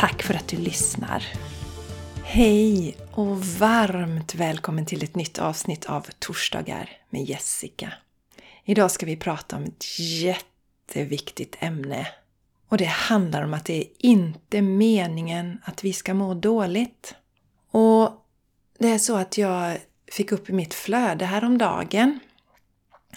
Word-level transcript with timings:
Tack 0.00 0.22
för 0.22 0.34
att 0.34 0.48
du 0.48 0.56
lyssnar! 0.56 1.24
Hej 2.24 2.96
och 3.12 3.44
varmt 3.44 4.34
välkommen 4.34 4.86
till 4.86 5.04
ett 5.04 5.16
nytt 5.16 5.38
avsnitt 5.38 5.84
av 5.84 6.06
Torsdagar 6.18 6.90
med 7.10 7.24
Jessica. 7.24 7.92
Idag 8.64 8.90
ska 8.90 9.06
vi 9.06 9.16
prata 9.16 9.56
om 9.56 9.64
ett 9.64 9.98
jätteviktigt 9.98 11.56
ämne. 11.58 12.06
Och 12.68 12.78
det 12.78 12.84
handlar 12.84 13.42
om 13.42 13.54
att 13.54 13.64
det 13.64 13.80
är 13.80 13.86
inte 13.98 14.62
meningen 14.62 15.58
att 15.64 15.84
vi 15.84 15.92
ska 15.92 16.14
må 16.14 16.34
dåligt. 16.34 17.14
Och 17.70 18.10
det 18.78 18.88
är 18.88 18.98
så 18.98 19.16
att 19.16 19.38
jag 19.38 19.78
fick 20.12 20.32
upp 20.32 20.50
i 20.50 20.52
mitt 20.52 20.74
flöde 20.74 21.24
häromdagen 21.24 22.20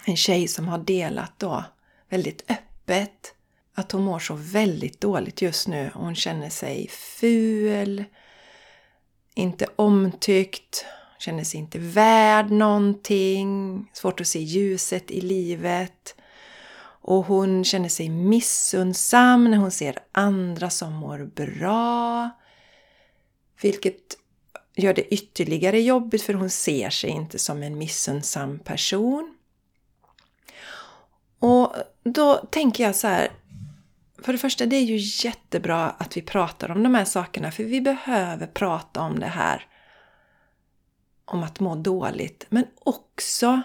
en 0.05 0.17
tjej 0.17 0.47
som 0.47 0.67
har 0.67 0.77
delat 0.77 1.33
då 1.37 1.63
väldigt 2.09 2.51
öppet 2.51 3.35
att 3.73 3.91
hon 3.91 4.03
mår 4.03 4.19
så 4.19 4.33
väldigt 4.33 5.01
dåligt 5.01 5.41
just 5.41 5.67
nu. 5.67 5.91
Hon 5.93 6.15
känner 6.15 6.49
sig 6.49 6.87
ful, 6.87 8.03
inte 9.33 9.67
omtyckt, 9.75 10.85
känner 11.19 11.43
sig 11.43 11.59
inte 11.59 11.79
värd 11.79 12.51
någonting, 12.51 13.85
svårt 13.93 14.21
att 14.21 14.27
se 14.27 14.39
ljuset 14.39 15.11
i 15.11 15.21
livet. 15.21 16.15
Och 17.05 17.25
hon 17.25 17.63
känner 17.63 17.89
sig 17.89 18.09
missundsam 18.09 19.51
när 19.51 19.57
hon 19.57 19.71
ser 19.71 19.99
andra 20.11 20.69
som 20.69 20.93
mår 20.93 21.31
bra. 21.35 22.29
Vilket 23.61 24.17
gör 24.75 24.93
det 24.93 25.13
ytterligare 25.13 25.81
jobbigt 25.81 26.21
för 26.21 26.33
hon 26.33 26.49
ser 26.49 26.89
sig 26.89 27.09
inte 27.09 27.39
som 27.39 27.63
en 27.63 27.77
missundsam 27.77 28.59
person. 28.59 29.35
Och 31.39 31.75
då 32.03 32.35
tänker 32.35 32.83
jag 32.83 32.95
så 32.95 33.07
här, 33.07 33.31
för 34.23 34.33
det 34.33 34.39
första, 34.39 34.65
det 34.65 34.75
är 34.75 34.81
ju 34.81 35.27
jättebra 35.27 35.89
att 35.89 36.17
vi 36.17 36.21
pratar 36.21 36.71
om 36.71 36.83
de 36.83 36.95
här 36.95 37.05
sakerna 37.05 37.51
för 37.51 37.63
vi 37.63 37.81
behöver 37.81 38.47
prata 38.47 39.01
om 39.01 39.19
det 39.19 39.25
här. 39.25 39.67
Om 41.25 41.43
att 41.43 41.59
må 41.59 41.75
dåligt. 41.75 42.45
Men 42.49 42.65
också, 42.79 43.61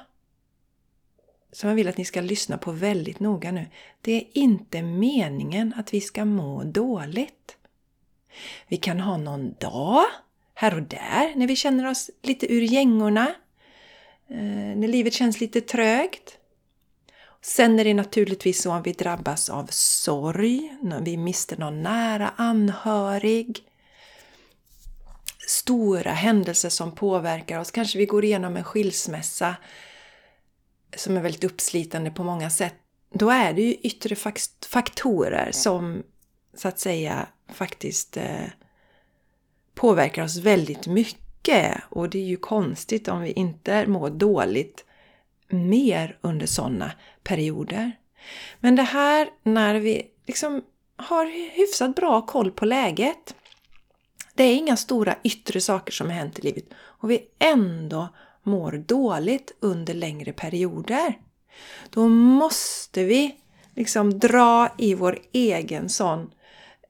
som 1.52 1.68
jag 1.68 1.76
vill 1.76 1.88
att 1.88 1.96
ni 1.96 2.04
ska 2.04 2.20
lyssna 2.20 2.58
på 2.58 2.72
väldigt 2.72 3.20
noga 3.20 3.52
nu. 3.52 3.66
Det 4.00 4.12
är 4.12 4.24
inte 4.32 4.82
meningen 4.82 5.74
att 5.76 5.94
vi 5.94 6.00
ska 6.00 6.24
må 6.24 6.64
dåligt. 6.64 7.56
Vi 8.68 8.76
kan 8.76 9.00
ha 9.00 9.16
någon 9.16 9.54
dag, 9.60 10.04
här 10.54 10.74
och 10.74 10.82
där, 10.82 11.34
när 11.36 11.46
vi 11.46 11.56
känner 11.56 11.90
oss 11.90 12.10
lite 12.22 12.52
ur 12.52 12.62
gängorna. 12.62 13.34
Eh, 14.28 14.76
när 14.76 14.88
livet 14.88 15.12
känns 15.12 15.40
lite 15.40 15.60
trögt. 15.60 16.37
Sen 17.48 17.78
är 17.78 17.84
det 17.84 17.94
naturligtvis 17.94 18.62
så 18.62 18.72
om 18.72 18.82
vi 18.82 18.92
drabbas 18.92 19.50
av 19.50 19.66
sorg, 19.70 20.76
när 20.82 21.00
vi 21.00 21.16
mister 21.16 21.56
någon 21.56 21.82
nära 21.82 22.32
anhörig, 22.36 23.60
stora 25.48 26.10
händelser 26.10 26.68
som 26.68 26.94
påverkar 26.94 27.58
oss. 27.58 27.70
Kanske 27.70 27.98
vi 27.98 28.06
går 28.06 28.24
igenom 28.24 28.56
en 28.56 28.64
skilsmässa 28.64 29.56
som 30.96 31.16
är 31.16 31.20
väldigt 31.20 31.44
uppslitande 31.44 32.10
på 32.10 32.24
många 32.24 32.50
sätt. 32.50 32.74
Då 33.12 33.30
är 33.30 33.52
det 33.52 33.62
ju 33.62 33.74
yttre 33.74 34.16
faktorer 34.68 35.50
som 35.52 36.02
så 36.54 36.68
att 36.68 36.78
säga 36.78 37.26
faktiskt 37.52 38.16
eh, 38.16 38.46
påverkar 39.74 40.24
oss 40.24 40.36
väldigt 40.36 40.86
mycket. 40.86 41.76
Och 41.88 42.10
det 42.10 42.18
är 42.18 42.26
ju 42.26 42.36
konstigt 42.36 43.08
om 43.08 43.20
vi 43.20 43.32
inte 43.32 43.86
mår 43.86 44.10
dåligt 44.10 44.84
mer 45.48 46.18
under 46.20 46.46
sådana 46.46 46.92
perioder. 47.22 47.92
Men 48.60 48.76
det 48.76 48.82
här 48.82 49.28
när 49.42 49.74
vi 49.74 50.06
liksom 50.26 50.62
har 50.96 51.56
hyfsat 51.56 51.94
bra 51.94 52.26
koll 52.26 52.50
på 52.50 52.64
läget. 52.64 53.34
Det 54.34 54.44
är 54.44 54.56
inga 54.56 54.76
stora 54.76 55.14
yttre 55.22 55.60
saker 55.60 55.92
som 55.92 56.06
har 56.06 56.14
hänt 56.14 56.38
i 56.38 56.42
livet 56.42 56.64
och 56.74 57.10
vi 57.10 57.22
ändå 57.38 58.08
mår 58.42 58.72
dåligt 58.72 59.52
under 59.60 59.94
längre 59.94 60.32
perioder. 60.32 61.18
Då 61.90 62.08
måste 62.08 63.04
vi 63.04 63.36
liksom 63.74 64.18
dra 64.18 64.74
i 64.78 64.94
vår 64.94 65.18
egen 65.32 65.88
sån 65.88 66.30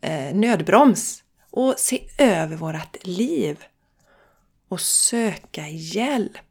eh, 0.01 0.35
nödbroms 0.35 1.23
och 1.51 1.75
se 1.79 2.09
över 2.19 2.57
vårt 2.57 3.07
liv 3.07 3.65
och 4.69 4.81
söka 4.81 5.69
hjälp. 5.69 6.48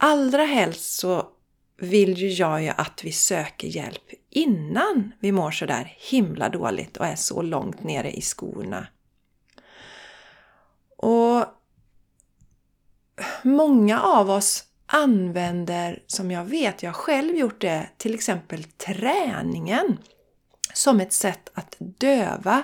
Allra 0.00 0.44
helst 0.44 0.98
så 0.98 1.28
vill 1.76 2.18
ju 2.18 2.28
jag 2.28 2.62
ju 2.62 2.68
att 2.68 3.00
vi 3.04 3.12
söker 3.12 3.68
hjälp 3.68 4.10
innan 4.30 5.12
vi 5.20 5.32
mår 5.32 5.50
så 5.50 5.66
där 5.66 5.94
himla 5.98 6.48
dåligt 6.48 6.96
och 6.96 7.06
är 7.06 7.16
så 7.16 7.42
långt 7.42 7.82
nere 7.82 8.10
i 8.10 8.20
skorna. 8.20 8.86
Och 10.96 11.44
många 13.42 14.00
av 14.00 14.30
oss 14.30 14.64
använder, 14.86 16.02
som 16.06 16.30
jag 16.30 16.44
vet, 16.44 16.82
jag 16.82 16.90
har 16.90 16.94
själv 16.94 17.36
gjort 17.36 17.60
det, 17.60 17.88
till 17.96 18.14
exempel 18.14 18.64
träningen 18.64 19.98
som 20.74 21.00
ett 21.00 21.12
sätt 21.12 21.50
att 21.54 21.76
döva 21.78 22.62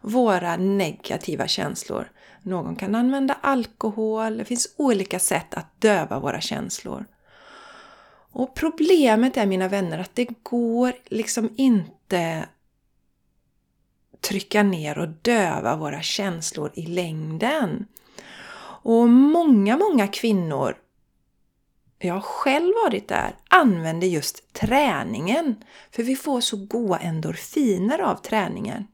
våra 0.00 0.56
negativa 0.56 1.46
känslor. 1.46 2.10
Någon 2.42 2.76
kan 2.76 2.94
använda 2.94 3.38
alkohol, 3.40 4.38
det 4.38 4.44
finns 4.44 4.74
olika 4.76 5.18
sätt 5.18 5.54
att 5.54 5.80
döva 5.80 6.18
våra 6.18 6.40
känslor. 6.40 7.06
Och 8.32 8.54
problemet 8.54 9.36
är 9.36 9.46
mina 9.46 9.68
vänner 9.68 9.98
att 9.98 10.14
det 10.14 10.28
går 10.42 10.92
liksom 11.06 11.50
inte 11.56 12.48
trycka 14.20 14.62
ner 14.62 14.98
och 14.98 15.08
döva 15.08 15.76
våra 15.76 16.02
känslor 16.02 16.70
i 16.74 16.86
längden. 16.86 17.86
Och 18.82 19.08
många, 19.08 19.76
många 19.76 20.06
kvinnor, 20.08 20.76
jag 21.98 22.14
har 22.14 22.20
själv 22.20 22.72
varit 22.84 23.08
där, 23.08 23.34
använder 23.48 24.06
just 24.06 24.52
träningen. 24.52 25.64
För 25.90 26.02
vi 26.02 26.16
får 26.16 26.40
så 26.40 26.56
goda 26.56 26.98
endorfiner 26.98 27.98
av 27.98 28.14
träningen. 28.14 28.86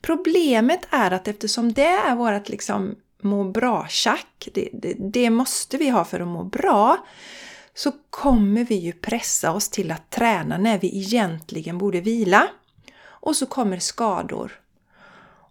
Problemet 0.00 0.80
är 0.90 1.10
att 1.10 1.28
eftersom 1.28 1.72
det 1.72 1.86
är 1.86 2.14
vårt 2.14 2.48
liksom 2.48 2.94
må 3.22 3.44
bra-tjack, 3.44 4.48
det, 4.54 4.68
det, 4.72 4.94
det 4.98 5.30
måste 5.30 5.76
vi 5.76 5.88
ha 5.88 6.04
för 6.04 6.20
att 6.20 6.28
må 6.28 6.44
bra, 6.44 7.06
så 7.74 7.92
kommer 8.10 8.64
vi 8.64 8.74
ju 8.74 8.92
pressa 8.92 9.52
oss 9.52 9.68
till 9.68 9.90
att 9.90 10.10
träna 10.10 10.58
när 10.58 10.78
vi 10.78 10.98
egentligen 10.98 11.78
borde 11.78 12.00
vila. 12.00 12.48
Och 13.06 13.36
så 13.36 13.46
kommer 13.46 13.78
skador. 13.78 14.60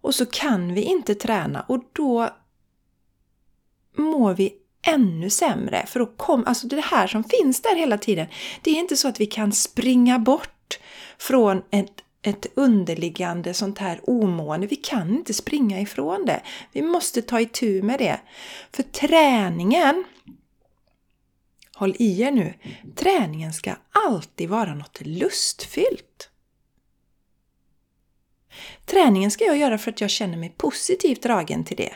Och 0.00 0.14
så 0.14 0.26
kan 0.26 0.74
vi 0.74 0.82
inte 0.82 1.14
träna 1.14 1.60
och 1.68 1.84
då 1.92 2.30
mår 3.96 4.34
vi 4.34 4.54
ännu 4.86 5.30
sämre. 5.30 5.86
För 5.86 6.00
då 6.00 6.06
kom, 6.06 6.44
alltså 6.46 6.66
det 6.66 6.80
här 6.80 7.06
som 7.06 7.24
finns 7.24 7.62
där 7.62 7.76
hela 7.76 7.98
tiden, 7.98 8.26
det 8.62 8.70
är 8.70 8.74
inte 8.74 8.96
så 8.96 9.08
att 9.08 9.20
vi 9.20 9.26
kan 9.26 9.52
springa 9.52 10.18
bort 10.18 10.78
från 11.18 11.62
ett 11.70 12.03
ett 12.26 12.46
underliggande 12.54 13.54
sånt 13.54 13.78
här 13.78 14.00
omående. 14.02 14.66
Vi 14.66 14.76
kan 14.76 15.10
inte 15.10 15.34
springa 15.34 15.80
ifrån 15.80 16.24
det. 16.26 16.42
Vi 16.72 16.82
måste 16.82 17.22
ta 17.22 17.40
itu 17.40 17.82
med 17.82 17.98
det. 17.98 18.20
För 18.72 18.82
träningen, 18.82 20.04
håll 21.74 21.96
i 21.98 22.22
er 22.22 22.30
nu, 22.30 22.54
träningen 22.94 23.52
ska 23.52 23.74
alltid 24.06 24.48
vara 24.48 24.74
något 24.74 25.00
lustfyllt. 25.00 26.30
Träningen 28.84 29.30
ska 29.30 29.44
jag 29.44 29.56
göra 29.56 29.78
för 29.78 29.90
att 29.90 30.00
jag 30.00 30.10
känner 30.10 30.36
mig 30.36 30.54
positivt 30.56 31.22
dragen 31.22 31.64
till 31.64 31.76
det. 31.76 31.94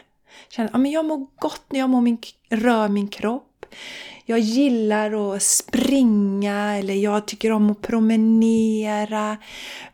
Känner 0.48 0.86
att 0.86 0.92
jag 0.92 1.04
mår 1.04 1.26
gott 1.38 1.64
när 1.68 1.80
jag 1.80 1.90
mår 1.90 2.00
min, 2.00 2.18
rör 2.48 2.88
min 2.88 3.08
kropp 3.08 3.47
jag 4.30 4.38
gillar 4.38 5.34
att 5.34 5.42
springa 5.42 6.76
eller 6.76 6.94
jag 6.94 7.26
tycker 7.26 7.52
om 7.52 7.70
att 7.70 7.82
promenera. 7.82 9.36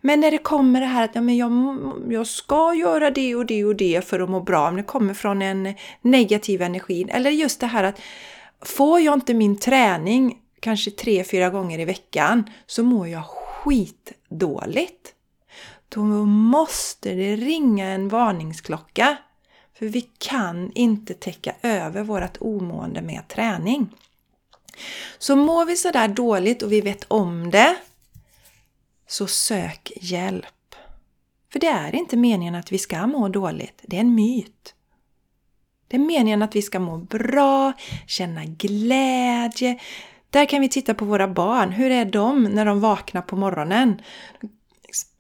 Men 0.01 0.21
när 0.21 0.31
det 0.31 0.39
kommer 0.39 0.81
det 0.81 0.87
här 0.87 1.05
att 1.05 1.15
ja, 1.15 1.21
men 1.21 1.37
jag, 1.37 1.79
jag 2.11 2.27
ska 2.27 2.75
göra 2.75 3.11
det 3.11 3.35
och 3.35 3.47
det 3.47 3.65
och 3.65 3.77
det 3.77 4.05
för 4.05 4.21
att 4.21 4.31
må 4.31 4.41
bra, 4.41 4.69
Om 4.69 4.77
det 4.77 4.83
kommer 4.83 5.15
från 5.15 5.43
en 5.43 5.75
negativ 6.03 6.63
energi. 6.63 7.07
Eller 7.09 7.31
just 7.31 7.61
det 7.61 7.67
här 7.67 7.85
att 7.85 8.01
får 8.61 9.01
jag 9.01 9.15
inte 9.15 9.35
min 9.35 9.57
träning 9.57 10.39
kanske 10.61 10.91
tre, 10.91 11.25
fyra 11.25 11.51
gånger 11.51 11.79
i 11.79 11.85
veckan 11.85 12.51
så 12.67 12.83
mår 12.83 13.09
jag 13.09 13.25
skitdåligt. 13.25 15.15
då 15.89 16.01
måste 16.25 17.11
det 17.15 17.37
ringa 17.37 17.87
en 17.87 18.09
varningsklocka. 18.09 19.17
För 19.79 19.87
vi 19.87 20.01
kan 20.19 20.73
inte 20.75 21.15
täcka 21.15 21.55
över 21.63 22.03
vårt 22.03 22.37
omående 22.41 23.03
med 23.03 23.29
träning. 23.29 23.89
Så 25.19 25.37
mår 25.37 25.65
vi 25.65 25.77
sådär 25.77 26.09
dåligt 26.09 26.63
och 26.63 26.73
vi 26.73 26.81
vet 26.81 27.05
om 27.05 27.51
det, 27.51 27.77
så 29.09 29.27
sök 29.27 29.93
hjälp. 30.01 30.75
För 31.53 31.61
det 31.61 31.67
är 31.67 31.95
inte 31.95 32.17
meningen 32.17 32.55
att 32.55 32.73
vi 32.73 32.79
ska 32.79 33.07
må 33.07 33.29
dåligt, 33.29 33.81
det 33.83 33.97
är 33.97 34.01
en 34.01 34.15
myt. 34.15 34.75
Det 35.89 35.97
är 35.97 36.01
meningen 36.01 36.43
att 36.43 36.57
vi 36.57 36.63
ska 36.63 36.79
må 36.79 36.99
bra, 36.99 37.73
känna 38.07 38.45
glädje. 38.45 39.81
Där 40.31 40.47
kan 40.47 40.61
vi 40.61 40.69
titta 40.69 40.95
på 40.95 41.05
våra 41.05 41.29
barn. 41.29 41.73
Hur 41.73 41.91
är 41.91 42.05
de 42.05 42.45
när 42.45 42.65
de 42.65 42.81
vaknar 42.81 43.23
på 43.23 43.37
morgonen? 43.37 44.03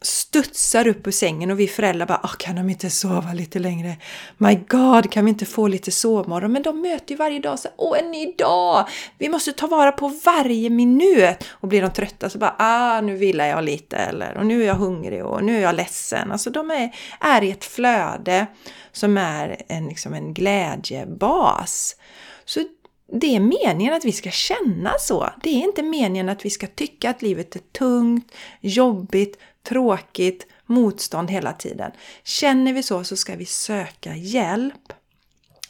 Studsar 0.02 0.86
upp 0.86 1.06
ur 1.06 1.10
sängen 1.10 1.50
och 1.50 1.60
vi 1.60 1.68
föräldrar 1.68 2.06
bara 2.06 2.20
oh, 2.22 2.34
kan 2.38 2.56
de 2.56 2.70
inte 2.70 2.90
sova 2.90 3.32
lite 3.32 3.58
längre? 3.58 3.96
My 4.38 4.54
God, 4.54 5.12
kan 5.12 5.24
vi 5.24 5.28
inte 5.28 5.46
få 5.46 5.68
lite 5.68 5.90
sovmorgon? 5.90 6.52
Men 6.52 6.62
de 6.62 6.80
möter 6.80 7.10
ju 7.10 7.16
varje 7.16 7.38
dag 7.40 7.58
så 7.58 7.68
åh 7.76 7.98
en 7.98 8.10
ny 8.10 8.32
dag! 8.32 8.88
Vi 9.18 9.28
måste 9.28 9.52
ta 9.52 9.66
vara 9.66 9.92
på 9.92 10.08
varje 10.24 10.70
minut! 10.70 11.44
Och 11.48 11.68
blir 11.68 11.82
de 11.82 11.90
trötta 11.90 12.30
så 12.30 12.38
bara 12.38 12.54
ah 12.58 13.00
nu 13.00 13.16
vilar 13.16 13.46
jag 13.46 13.64
lite 13.64 13.96
eller 13.96 14.36
och 14.36 14.46
nu 14.46 14.62
är 14.62 14.66
jag 14.66 14.74
hungrig 14.74 15.24
och 15.24 15.44
nu 15.44 15.56
är 15.56 15.62
jag 15.62 15.74
ledsen. 15.74 16.32
Alltså 16.32 16.50
de 16.50 16.70
är, 16.70 16.94
är 17.20 17.42
i 17.44 17.50
ett 17.50 17.64
flöde 17.64 18.46
som 18.92 19.18
är 19.18 19.62
en, 19.68 19.88
liksom 19.88 20.14
en 20.14 20.34
glädjebas. 20.34 21.96
Så 22.44 22.64
det 23.12 23.36
är 23.36 23.40
meningen 23.40 23.94
att 23.94 24.04
vi 24.04 24.12
ska 24.12 24.30
känna 24.30 24.92
så. 24.98 25.30
Det 25.42 25.50
är 25.50 25.64
inte 25.64 25.82
meningen 25.82 26.28
att 26.28 26.44
vi 26.44 26.50
ska 26.50 26.66
tycka 26.66 27.10
att 27.10 27.22
livet 27.22 27.56
är 27.56 27.60
tungt, 27.78 28.32
jobbigt, 28.60 29.38
tråkigt, 29.68 30.46
motstånd 30.66 31.30
hela 31.30 31.52
tiden. 31.52 31.92
Känner 32.24 32.72
vi 32.72 32.82
så 32.82 33.04
så 33.04 33.16
ska 33.16 33.36
vi 33.36 33.46
söka 33.46 34.16
hjälp. 34.16 34.92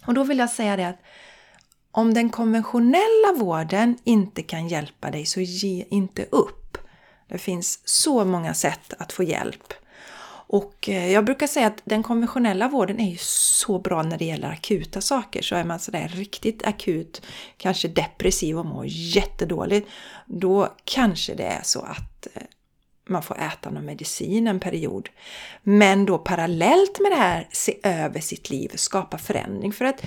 Och 0.07 0.15
då 0.15 0.25
vill 0.25 0.39
jag 0.39 0.51
säga 0.51 0.77
det 0.77 0.89
att 0.89 1.01
om 1.91 2.15
den 2.15 2.31
konventionella 2.31 3.33
vården 3.37 3.99
inte 4.05 4.43
kan 4.43 4.69
hjälpa 4.69 5.11
dig 5.11 5.27
så 5.27 5.41
ge 5.41 5.85
inte 5.89 6.27
upp. 6.31 6.79
Det 7.29 7.39
finns 7.39 7.81
så 7.85 8.25
många 8.25 8.55
sätt 8.55 8.95
att 8.99 9.13
få 9.13 9.23
hjälp. 9.23 9.75
Och 10.47 10.89
eh, 10.89 11.13
jag 11.13 11.25
brukar 11.25 11.47
säga 11.47 11.67
att 11.67 11.83
den 11.85 12.03
konventionella 12.03 12.69
vården 12.69 13.01
är 13.01 13.11
ju 13.11 13.17
så 13.21 13.79
bra 13.79 14.03
när 14.03 14.19
det 14.19 14.25
gäller 14.25 14.49
akuta 14.49 15.01
saker. 15.01 15.43
Så 15.43 15.55
är 15.55 15.65
man 15.65 15.81
sådär 15.81 16.09
riktigt 16.09 16.67
akut, 16.67 17.23
kanske 17.57 17.89
depressiv 17.89 18.59
och 18.59 18.67
mår 18.67 18.85
jättedåligt, 18.87 19.89
då 20.27 20.75
kanske 20.85 21.35
det 21.35 21.45
är 21.45 21.63
så 21.63 21.81
att 21.81 22.27
eh, 22.35 22.43
man 23.07 23.23
får 23.23 23.39
äta 23.41 23.71
någon 23.71 23.85
medicin 23.85 24.47
en 24.47 24.61
period. 24.61 25.09
Men 25.63 26.07
då 26.07 26.19
parallellt 26.19 27.01
med 27.01 27.13
det 27.13 27.17
här, 27.17 27.49
se 27.53 27.79
över 27.83 28.21
sitt 28.21 28.51
liv, 28.51 28.73
skapa 28.75 29.19
förändring. 29.19 29.73
För 29.73 29.85
att 29.85 30.03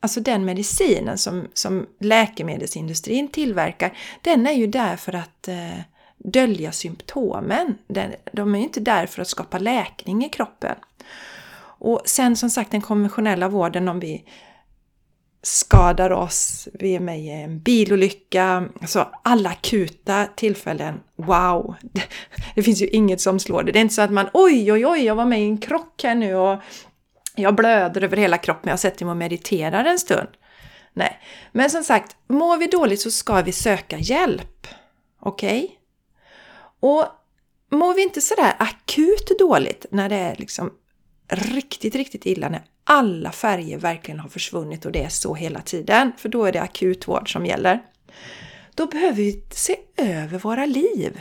alltså 0.00 0.20
den 0.20 0.44
medicinen 0.44 1.18
som, 1.18 1.48
som 1.54 1.86
läkemedelsindustrin 2.00 3.28
tillverkar, 3.28 3.98
den 4.22 4.46
är 4.46 4.52
ju 4.52 4.66
där 4.66 4.96
för 4.96 5.14
att 5.14 5.48
eh, 5.48 5.80
dölja 6.18 6.72
symptomen. 6.72 7.78
Den, 7.86 8.14
de 8.32 8.54
är 8.54 8.58
ju 8.58 8.64
inte 8.64 8.80
där 8.80 9.06
för 9.06 9.22
att 9.22 9.28
skapa 9.28 9.58
läkning 9.58 10.24
i 10.24 10.28
kroppen. 10.28 10.76
Och 11.82 12.02
sen 12.04 12.36
som 12.36 12.50
sagt 12.50 12.70
den 12.70 12.80
konventionella 12.80 13.48
vården, 13.48 13.88
om 13.88 14.00
vi 14.00 14.24
skadar 15.42 16.10
oss, 16.10 16.68
vi 16.72 16.96
är 16.96 17.00
med 17.00 17.20
i 17.20 17.30
en 17.30 17.60
bilolycka, 17.60 18.68
alltså 18.80 19.08
alla 19.22 19.50
akuta 19.50 20.26
tillfällen, 20.36 21.00
wow! 21.16 21.74
Det, 21.82 22.02
det, 22.54 22.62
finns 22.62 22.82
ju 22.82 22.88
inget 22.88 23.20
som 23.20 23.38
slår 23.38 23.62
det. 23.62 23.72
Det 23.72 23.78
är 23.78 23.80
inte 23.80 23.94
så 23.94 24.02
att 24.02 24.10
man 24.10 24.28
oj, 24.32 24.72
oj, 24.72 24.86
oj, 24.86 25.04
jag 25.04 25.14
var 25.14 25.24
med 25.24 25.40
i 25.40 25.44
en 25.44 25.58
krock 25.58 26.02
här 26.02 26.14
nu 26.14 26.34
och 26.34 26.60
jag 27.34 27.54
blöder 27.54 28.04
över 28.04 28.16
hela 28.16 28.38
kroppen, 28.38 28.70
jag 28.70 28.78
sätter 28.78 29.04
mig 29.04 29.10
och 29.10 29.16
mediterar 29.16 29.84
en 29.84 29.98
stund. 29.98 30.28
Nej, 30.92 31.20
men 31.52 31.70
som 31.70 31.84
sagt, 31.84 32.16
mår 32.28 32.56
vi 32.56 32.66
dåligt 32.66 33.00
så 33.00 33.10
ska 33.10 33.42
vi 33.42 33.52
söka 33.52 33.98
hjälp. 33.98 34.66
Okej? 35.20 35.64
Okay? 35.64 35.76
Och 36.80 37.06
mår 37.70 37.94
vi 37.94 38.02
inte 38.02 38.20
sådär 38.20 38.54
akut 38.58 39.38
dåligt 39.38 39.86
när 39.90 40.08
det 40.08 40.16
är 40.16 40.36
liksom 40.36 40.72
riktigt, 41.28 41.94
riktigt 41.94 42.26
illa, 42.26 42.48
när 42.48 42.62
alla 42.90 43.32
färger 43.32 43.78
verkligen 43.78 44.20
har 44.20 44.28
försvunnit 44.28 44.86
och 44.86 44.92
det 44.92 45.04
är 45.04 45.08
så 45.08 45.34
hela 45.34 45.60
tiden, 45.60 46.12
för 46.16 46.28
då 46.28 46.44
är 46.44 46.52
det 46.52 46.62
akutvård 46.62 47.32
som 47.32 47.46
gäller. 47.46 47.82
Då 48.74 48.86
behöver 48.86 49.16
vi 49.16 49.44
se 49.50 49.76
över 49.96 50.38
våra 50.38 50.66
liv. 50.66 51.20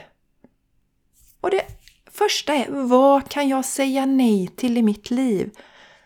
Och 1.42 1.52
det 1.52 1.66
första 2.12 2.54
är, 2.54 2.70
vad 2.70 3.30
kan 3.30 3.50
jag 3.50 3.66
säga 3.66 4.06
nej 4.06 4.48
till 4.48 4.78
i 4.78 4.82
mitt 4.82 5.12
liv 5.12 5.52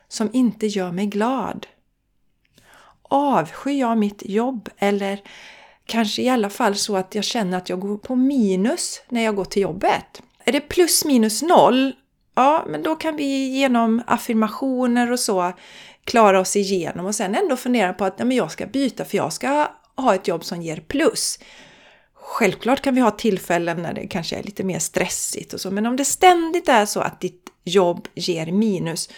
som 0.08 0.30
inte 0.34 0.68
gör 0.68 0.92
mig 0.92 1.06
glad? 1.06 1.68
Avskyr 3.02 3.80
jag 3.80 3.98
mitt 3.98 4.24
jobb 4.26 4.70
eller 4.78 5.22
kanske 5.86 6.22
i 6.22 6.30
alla 6.30 6.50
fall 6.50 6.76
så 6.76 6.98
att 6.98 7.16
jag 7.16 7.24
känner 7.24 7.58
att 7.58 7.70
jag 7.70 7.80
går 7.80 7.98
på 7.98 8.16
minus 8.16 9.02
när 9.10 9.24
jag 9.24 9.36
går 9.36 9.46
till 9.46 9.62
jobbet? 9.62 10.22
Är 10.44 10.52
det 10.52 10.62
plus 10.62 11.06
minus 11.06 11.42
noll 11.42 11.94
Ja, 12.36 12.66
men 12.68 12.84
då 12.84 12.96
kan 12.96 13.16
vi 13.16 13.48
genom 13.48 14.02
affirmationer 14.08 15.12
och 15.12 15.20
så 15.20 15.54
klara 16.04 16.40
oss 16.40 16.56
igenom 16.56 17.06
och 17.06 17.16
sen 17.16 17.36
ändå 17.36 17.58
fundera 17.58 17.94
på 17.94 18.06
att 18.06 18.16
ja, 18.18 18.26
men 18.26 18.38
jag 18.38 18.52
ska 18.52 18.66
byta 18.66 19.06
för 19.06 19.18
jag 19.18 19.34
ska 19.34 19.68
ha 19.96 20.16
ett 20.16 20.28
jobb 20.28 20.44
som 20.44 20.62
ger 20.62 20.78
plus. 20.78 21.40
Självklart 22.14 22.82
kan 22.82 22.96
vi 22.96 23.02
ha 23.02 23.12
tillfällen 23.12 23.82
när 23.82 23.94
det 23.94 24.08
kanske 24.08 24.36
är 24.36 24.44
lite 24.44 24.64
mer 24.64 24.80
stressigt 24.80 25.54
och 25.54 25.62
så, 25.62 25.72
men 25.72 25.86
om 25.86 25.96
det 25.96 26.06
ständigt 26.06 26.70
är 26.70 26.86
så 26.86 27.00
att 27.00 27.22
ditt 27.22 27.50
jobb 27.64 28.08
ger 28.14 28.52
minus, 28.52 29.10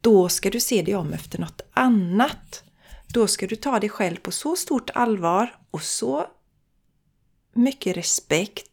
då 0.00 0.28
ska 0.28 0.50
du 0.50 0.60
se 0.60 0.82
dig 0.82 0.94
om 0.96 1.12
efter 1.12 1.38
något 1.38 1.60
annat. 1.74 2.62
Då 3.08 3.26
ska 3.26 3.46
du 3.46 3.56
ta 3.56 3.80
dig 3.80 3.88
själv 3.88 4.16
på 4.16 4.30
så 4.30 4.56
stort 4.56 4.90
allvar 4.94 5.54
och 5.70 5.82
så 5.82 6.26
mycket 7.54 7.96
respekt 7.96 8.67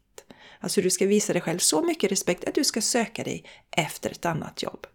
Alltså 0.65 0.81
du 0.81 0.89
ska 0.89 1.05
visa 1.05 1.33
dig 1.33 1.41
själv 1.41 1.59
så 1.59 1.81
mycket 1.81 2.11
respekt 2.11 2.43
att 2.45 2.55
du 2.55 2.63
ska 2.63 2.81
söka 2.81 3.23
dig 3.23 3.43
efter 3.71 4.09
ett 4.09 4.25
annat 4.25 4.63
jobb. 4.63 4.87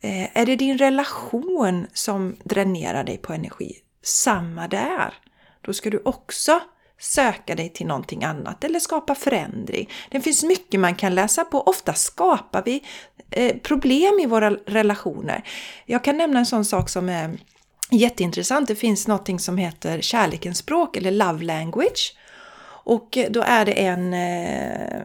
Eh, 0.00 0.38
är 0.38 0.46
det 0.46 0.56
din 0.56 0.78
relation 0.78 1.86
som 1.92 2.36
dränerar 2.44 3.04
dig 3.04 3.18
på 3.18 3.32
energi? 3.32 3.76
Samma 4.02 4.68
där! 4.68 5.14
Då 5.60 5.72
ska 5.72 5.90
du 5.90 6.02
också 6.04 6.60
söka 7.00 7.54
dig 7.54 7.68
till 7.68 7.86
någonting 7.86 8.24
annat 8.24 8.64
eller 8.64 8.80
skapa 8.80 9.14
förändring. 9.14 9.90
Det 10.10 10.20
finns 10.20 10.44
mycket 10.44 10.80
man 10.80 10.94
kan 10.94 11.14
läsa 11.14 11.44
på. 11.44 11.60
Ofta 11.60 11.94
skapar 11.94 12.62
vi 12.64 12.84
eh, 13.30 13.56
problem 13.56 14.20
i 14.20 14.26
våra 14.26 14.50
relationer. 14.50 15.44
Jag 15.86 16.04
kan 16.04 16.16
nämna 16.16 16.38
en 16.38 16.46
sån 16.46 16.64
sak 16.64 16.88
som 16.88 17.08
är 17.08 17.38
jätteintressant. 17.90 18.68
Det 18.68 18.76
finns 18.76 19.08
någonting 19.08 19.38
som 19.38 19.58
heter 19.58 20.00
kärlekens 20.00 20.58
språk 20.58 20.96
eller 20.96 21.10
love 21.10 21.44
language. 21.44 22.14
Och 22.88 23.18
då 23.30 23.42
är 23.42 23.64
det 23.64 23.72
en, 23.86 24.14
eh, 24.14 25.02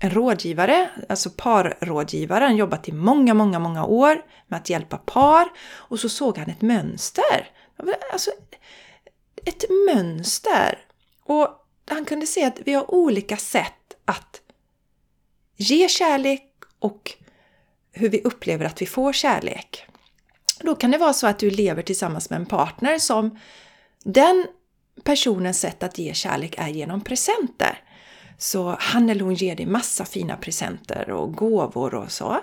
en 0.00 0.10
rådgivare, 0.10 0.90
alltså 1.08 1.30
parrådgivare, 1.30 2.44
han 2.44 2.56
jobbat 2.56 2.88
i 2.88 2.92
många, 2.92 3.34
många, 3.34 3.58
många 3.58 3.84
år 3.84 4.24
med 4.46 4.56
att 4.56 4.70
hjälpa 4.70 4.96
par 4.96 5.48
och 5.72 6.00
så 6.00 6.08
såg 6.08 6.38
han 6.38 6.50
ett 6.50 6.62
mönster. 6.62 7.50
Alltså, 8.12 8.30
ett 9.44 9.64
mönster! 9.86 10.78
Och 11.24 11.48
han 11.90 12.04
kunde 12.04 12.26
se 12.26 12.44
att 12.44 12.58
vi 12.64 12.74
har 12.74 12.94
olika 12.94 13.36
sätt 13.36 13.96
att 14.04 14.40
ge 15.56 15.88
kärlek 15.88 16.52
och 16.78 17.12
hur 17.92 18.08
vi 18.08 18.22
upplever 18.22 18.64
att 18.64 18.82
vi 18.82 18.86
får 18.86 19.12
kärlek. 19.12 19.86
Då 20.60 20.74
kan 20.74 20.90
det 20.90 20.98
vara 20.98 21.12
så 21.12 21.26
att 21.26 21.38
du 21.38 21.50
lever 21.50 21.82
tillsammans 21.82 22.30
med 22.30 22.36
en 22.40 22.46
partner 22.46 22.98
som 22.98 23.38
den 24.04 24.46
personens 25.04 25.60
sätt 25.60 25.82
att 25.82 25.98
ge 25.98 26.14
kärlek 26.14 26.54
är 26.58 26.68
genom 26.68 27.00
presenter. 27.00 27.78
Så 28.38 28.76
han 28.78 29.10
eller 29.10 29.24
hon 29.24 29.34
ger 29.34 29.56
dig 29.56 29.66
massa 29.66 30.04
fina 30.04 30.36
presenter 30.36 31.10
och 31.10 31.34
gåvor 31.34 31.94
och 31.94 32.12
så. 32.12 32.40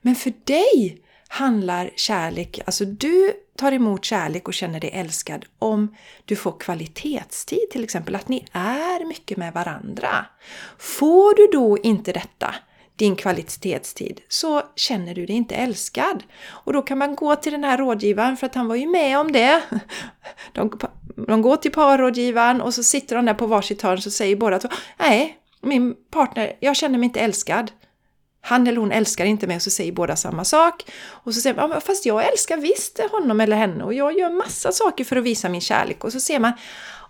Men 0.00 0.14
för 0.14 0.32
dig 0.44 1.02
handlar 1.28 1.90
kärlek, 1.96 2.60
alltså 2.66 2.84
du 2.84 3.32
tar 3.56 3.72
emot 3.72 4.04
kärlek 4.04 4.48
och 4.48 4.54
känner 4.54 4.80
dig 4.80 4.90
älskad 4.90 5.44
om 5.58 5.94
du 6.24 6.36
får 6.36 6.58
kvalitetstid 6.58 7.70
till 7.70 7.84
exempel, 7.84 8.14
att 8.14 8.28
ni 8.28 8.46
är 8.52 9.04
mycket 9.04 9.38
med 9.38 9.52
varandra. 9.52 10.26
Får 10.78 11.34
du 11.34 11.58
då 11.58 11.78
inte 11.78 12.12
detta, 12.12 12.54
din 13.00 13.16
kvalitetstid, 13.16 14.20
så 14.28 14.62
känner 14.76 15.14
du 15.14 15.26
dig 15.26 15.36
inte 15.36 15.54
älskad. 15.54 16.22
Och 16.48 16.72
då 16.72 16.82
kan 16.82 16.98
man 16.98 17.16
gå 17.16 17.36
till 17.36 17.52
den 17.52 17.64
här 17.64 17.78
rådgivaren 17.78 18.36
för 18.36 18.46
att 18.46 18.54
han 18.54 18.68
var 18.68 18.76
ju 18.76 18.86
med 18.86 19.18
om 19.18 19.32
det. 19.32 19.62
De, 20.52 20.78
de 21.28 21.42
går 21.42 21.56
till 21.56 21.72
parrådgivaren 21.72 22.60
och 22.60 22.74
så 22.74 22.82
sitter 22.82 23.16
de 23.16 23.24
där 23.24 23.34
på 23.34 23.46
varsitt 23.46 23.82
hörn 23.82 23.98
och 24.06 24.12
säger 24.12 24.36
båda 24.36 24.58
två 24.58 24.68
Nej, 24.98 25.38
min 25.60 25.94
partner, 26.10 26.56
jag 26.60 26.76
känner 26.76 26.98
mig 26.98 27.06
inte 27.06 27.20
älskad. 27.20 27.72
Han 28.40 28.66
eller 28.66 28.80
hon 28.80 28.92
älskar 28.92 29.24
inte 29.24 29.46
mig 29.46 29.56
och 29.56 29.62
så 29.62 29.70
säger 29.70 29.92
båda 29.92 30.16
samma 30.16 30.44
sak. 30.44 30.90
Och 31.24 31.34
så 31.34 31.40
säger 31.40 31.56
man, 31.56 31.80
fast 31.80 32.06
jag 32.06 32.28
älskar 32.28 32.56
visst 32.56 33.00
honom 33.10 33.40
eller 33.40 33.56
henne 33.56 33.84
och 33.84 33.94
jag 33.94 34.18
gör 34.18 34.30
massa 34.30 34.72
saker 34.72 35.04
för 35.04 35.16
att 35.16 35.24
visa 35.24 35.48
min 35.48 35.60
kärlek. 35.60 36.04
Och 36.04 36.12
så 36.12 36.20
ser 36.20 36.38
man, 36.38 36.52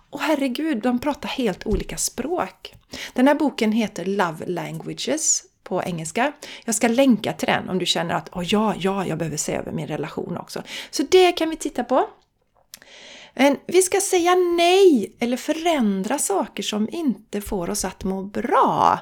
och 0.09 0.21
herregud, 0.21 0.81
de 0.81 0.99
pratar 0.99 1.29
helt 1.29 1.65
olika 1.65 1.97
språk. 1.97 2.73
Den 3.13 3.27
här 3.27 3.35
boken 3.35 3.71
heter 3.71 4.05
Love 4.05 4.45
Languages 4.45 5.50
på 5.71 5.83
engelska. 5.83 6.31
Jag 6.65 6.75
ska 6.75 6.87
länka 6.87 7.33
till 7.33 7.47
den 7.47 7.69
om 7.69 7.79
du 7.79 7.85
känner 7.85 8.15
att 8.15 8.29
oh, 8.29 8.43
ja, 8.45 8.73
ja, 8.77 9.05
jag 9.05 9.17
behöver 9.17 9.37
se 9.37 9.55
över 9.55 9.71
min 9.71 9.87
relation 9.87 10.37
också. 10.37 10.63
Så 10.91 11.03
det 11.03 11.31
kan 11.31 11.49
vi 11.49 11.55
titta 11.55 11.83
på. 11.83 12.07
Men 13.33 13.57
vi 13.67 13.81
ska 13.81 14.01
säga 14.01 14.35
nej 14.35 15.15
eller 15.19 15.37
förändra 15.37 16.19
saker 16.19 16.63
som 16.63 16.89
inte 16.91 17.41
får 17.41 17.69
oss 17.69 17.85
att 17.85 18.03
må 18.03 18.23
bra. 18.23 18.99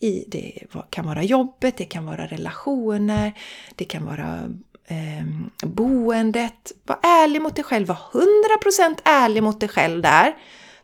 I, 0.00 0.24
det 0.28 0.62
kan 0.90 1.06
vara 1.06 1.22
jobbet, 1.22 1.76
det 1.76 1.84
kan 1.84 2.06
vara 2.06 2.26
relationer, 2.26 3.32
det 3.74 3.84
kan 3.84 4.06
vara 4.06 4.40
eh, 4.86 5.26
boendet. 5.66 6.72
Var 6.86 6.98
ärlig 7.02 7.42
mot 7.42 7.56
dig 7.56 7.64
själv, 7.64 7.86
var 7.86 7.98
100% 8.12 8.98
ärlig 9.04 9.42
mot 9.42 9.60
dig 9.60 9.68
själv 9.68 10.02
där. 10.02 10.36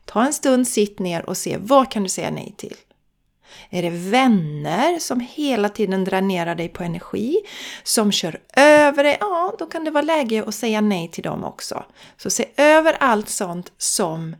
Ta 0.05 0.27
en 0.27 0.33
stund, 0.33 0.69
sitt 0.69 0.99
ner 0.99 1.29
och 1.29 1.37
se 1.37 1.57
vad 1.61 1.91
kan 1.91 2.03
du 2.03 2.09
säga 2.09 2.31
nej 2.31 2.55
till. 2.57 2.75
Är 3.71 3.83
det 3.83 3.91
vänner 3.91 4.99
som 4.99 5.21
hela 5.21 5.69
tiden 5.69 6.05
dränerar 6.05 6.55
dig 6.55 6.69
på 6.69 6.83
energi, 6.83 7.37
som 7.83 8.13
kör 8.13 8.41
över 8.57 9.05
dig? 9.05 9.17
Ja, 9.21 9.55
då 9.59 9.67
kan 9.67 9.85
det 9.85 9.91
vara 9.91 10.03
läge 10.03 10.45
att 10.47 10.55
säga 10.55 10.81
nej 10.81 11.09
till 11.11 11.25
dem 11.25 11.45
också. 11.45 11.85
Så 12.17 12.31
se 12.31 12.49
över 12.57 12.97
allt 13.01 13.29
sånt 13.29 13.73
som 13.79 14.37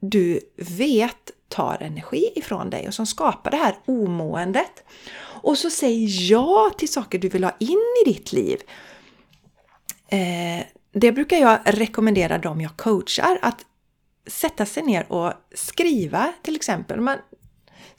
du 0.00 0.40
vet 0.56 1.30
tar 1.48 1.78
energi 1.80 2.32
ifrån 2.36 2.70
dig 2.70 2.88
och 2.88 2.94
som 2.94 3.06
skapar 3.06 3.50
det 3.50 3.56
här 3.56 3.76
omåendet. 3.86 4.84
Och 5.42 5.58
så 5.58 5.70
säg 5.70 6.28
ja 6.30 6.70
till 6.78 6.92
saker 6.92 7.18
du 7.18 7.28
vill 7.28 7.44
ha 7.44 7.56
in 7.58 7.82
i 8.06 8.12
ditt 8.12 8.32
liv. 8.32 8.58
Eh, 10.08 10.66
det 10.92 11.12
brukar 11.12 11.36
jag 11.36 11.58
rekommendera 11.64 12.38
dem 12.38 12.60
jag 12.60 12.76
coachar 12.76 13.38
att 13.42 13.64
sätta 14.26 14.66
sig 14.66 14.82
ner 14.82 15.12
och 15.12 15.32
skriva 15.54 16.32
till 16.42 16.56
exempel. 16.56 17.00
Man, 17.00 17.18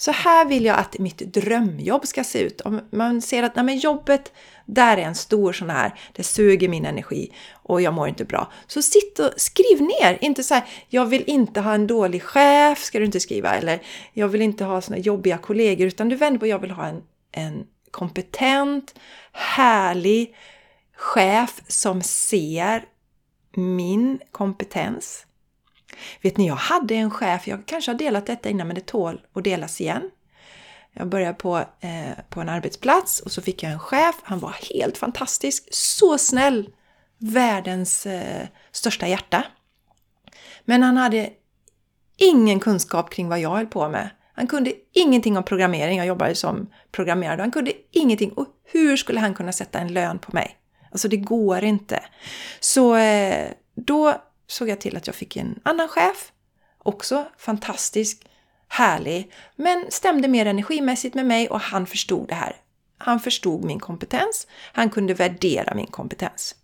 så 0.02 0.12
här 0.12 0.46
vill 0.46 0.66
jag 0.66 0.80
att 0.80 1.00
mitt 1.00 1.18
drömjobb 1.18 2.06
ska 2.06 2.24
se 2.24 2.40
ut. 2.40 2.62
Om 2.62 2.82
man 2.92 3.22
ser 3.22 3.44
att 3.44 3.56
nej, 3.56 3.66
men 3.66 3.78
jobbet, 3.78 4.34
där 4.66 4.98
är 4.98 5.02
en 5.02 5.16
stor 5.16 5.54
sån 5.54 5.70
här, 5.70 6.00
det 6.14 6.24
suger 6.24 6.70
min 6.70 6.86
energi 6.86 7.32
och 7.54 7.82
jag 7.82 7.94
mår 7.94 8.08
inte 8.08 8.26
bra. 8.26 8.52
Så 8.68 8.82
sitt 8.82 9.20
och 9.20 9.32
skriv 9.38 9.82
ner, 9.82 10.18
inte 10.22 10.44
så 10.44 10.54
här, 10.54 10.64
jag 10.88 11.06
vill 11.06 11.24
inte 11.28 11.62
ha 11.62 11.74
en 11.74 11.88
dålig 11.88 12.24
chef, 12.24 12.84
ska 12.84 13.00
du 13.00 13.06
inte 13.06 13.20
skriva, 13.20 13.56
eller 13.56 13.82
jag 14.14 14.28
vill 14.28 14.42
inte 14.42 14.64
ha 14.64 14.82
såna 14.82 14.98
jobbiga 14.98 15.38
kollegor, 15.38 15.88
utan 15.88 16.10
du 16.10 16.16
vänder 16.16 16.40
på, 16.40 16.48
jag 16.48 16.60
vill 16.60 16.72
ha 16.72 16.86
en, 16.86 17.02
en 17.32 17.66
kompetent, 17.92 18.96
härlig 19.32 20.36
chef 20.96 21.62
som 21.68 22.02
ser 22.02 22.86
min 23.56 24.20
kompetens 24.32 25.26
Vet 26.22 26.38
ni, 26.38 26.48
jag 26.48 26.56
hade 26.56 26.96
en 26.96 27.12
chef, 27.12 27.48
jag 27.48 27.66
kanske 27.66 27.92
har 27.92 27.98
delat 27.98 28.26
detta 28.26 28.50
innan 28.50 28.68
men 28.68 28.76
det 28.76 28.86
tål 28.86 29.22
att 29.34 29.44
delas 29.44 29.82
igen. 29.82 30.12
Jag 30.94 31.08
började 31.08 31.34
på, 31.34 31.58
eh, 31.58 32.24
på 32.30 32.42
en 32.42 32.50
arbetsplats 32.50 33.20
och 33.20 33.32
så 33.32 33.42
fick 33.42 33.64
jag 33.64 33.72
en 33.72 33.80
chef. 33.80 34.16
Han 34.24 34.40
var 34.40 34.56
helt 34.76 34.98
fantastisk, 34.98 35.68
så 35.72 36.18
snäll! 36.18 36.70
Världens 37.18 38.06
eh, 38.06 38.48
största 38.72 39.08
hjärta. 39.08 39.44
Men 40.66 40.84
han 40.84 40.98
hade 40.98 41.30
ingen 42.18 42.60
kunskap 42.60 43.10
kring 43.10 43.30
vad 43.30 43.40
jag 43.40 43.56
höll 43.56 43.68
på 43.68 43.90
med. 43.90 44.10
Han 44.34 44.48
kunde 44.48 44.74
ingenting 44.94 45.38
om 45.38 45.44
programmering, 45.44 45.98
jag 45.98 46.08
jobbade 46.08 46.36
som 46.36 46.70
programmerare. 46.92 47.42
Han 47.42 47.52
kunde 47.52 47.74
ingenting 47.92 48.32
och 48.32 48.48
hur 48.64 48.98
skulle 48.98 49.20
han 49.20 49.34
kunna 49.34 49.52
sätta 49.52 49.80
en 49.80 49.94
lön 49.94 50.20
på 50.20 50.36
mig? 50.36 50.58
Alltså 50.92 51.08
det 51.08 51.18
går 51.18 51.64
inte. 51.64 52.04
Så 52.60 52.96
eh, 52.96 53.52
då 53.76 54.22
såg 54.50 54.70
jag 54.70 54.82
till 54.82 54.98
att 54.98 55.08
jag 55.08 55.16
fick 55.16 55.38
en 55.38 55.60
annan 55.64 55.88
chef. 55.88 56.32
Också 56.78 57.26
fantastisk, 57.38 58.26
härlig, 58.68 59.32
men 59.56 59.86
stämde 59.90 60.28
mer 60.28 60.46
energimässigt 60.46 61.16
med 61.16 61.26
mig 61.26 61.50
och 61.50 61.60
han 61.60 61.88
förstod 61.88 62.28
det 62.28 62.36
här. 62.36 62.56
Han 62.98 63.20
förstod 63.20 63.64
min 63.64 63.80
kompetens. 63.80 64.48
Han 64.74 64.90
kunde 64.90 65.14
värdera 65.14 65.76
min 65.76 65.88
kompetens. 65.88 66.56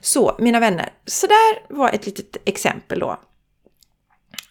Så 0.00 0.36
mina 0.38 0.60
vänner, 0.60 0.92
så 1.06 1.26
där 1.26 1.74
var 1.76 1.90
ett 1.90 2.06
litet 2.06 2.36
exempel 2.44 2.98
då. 2.98 3.20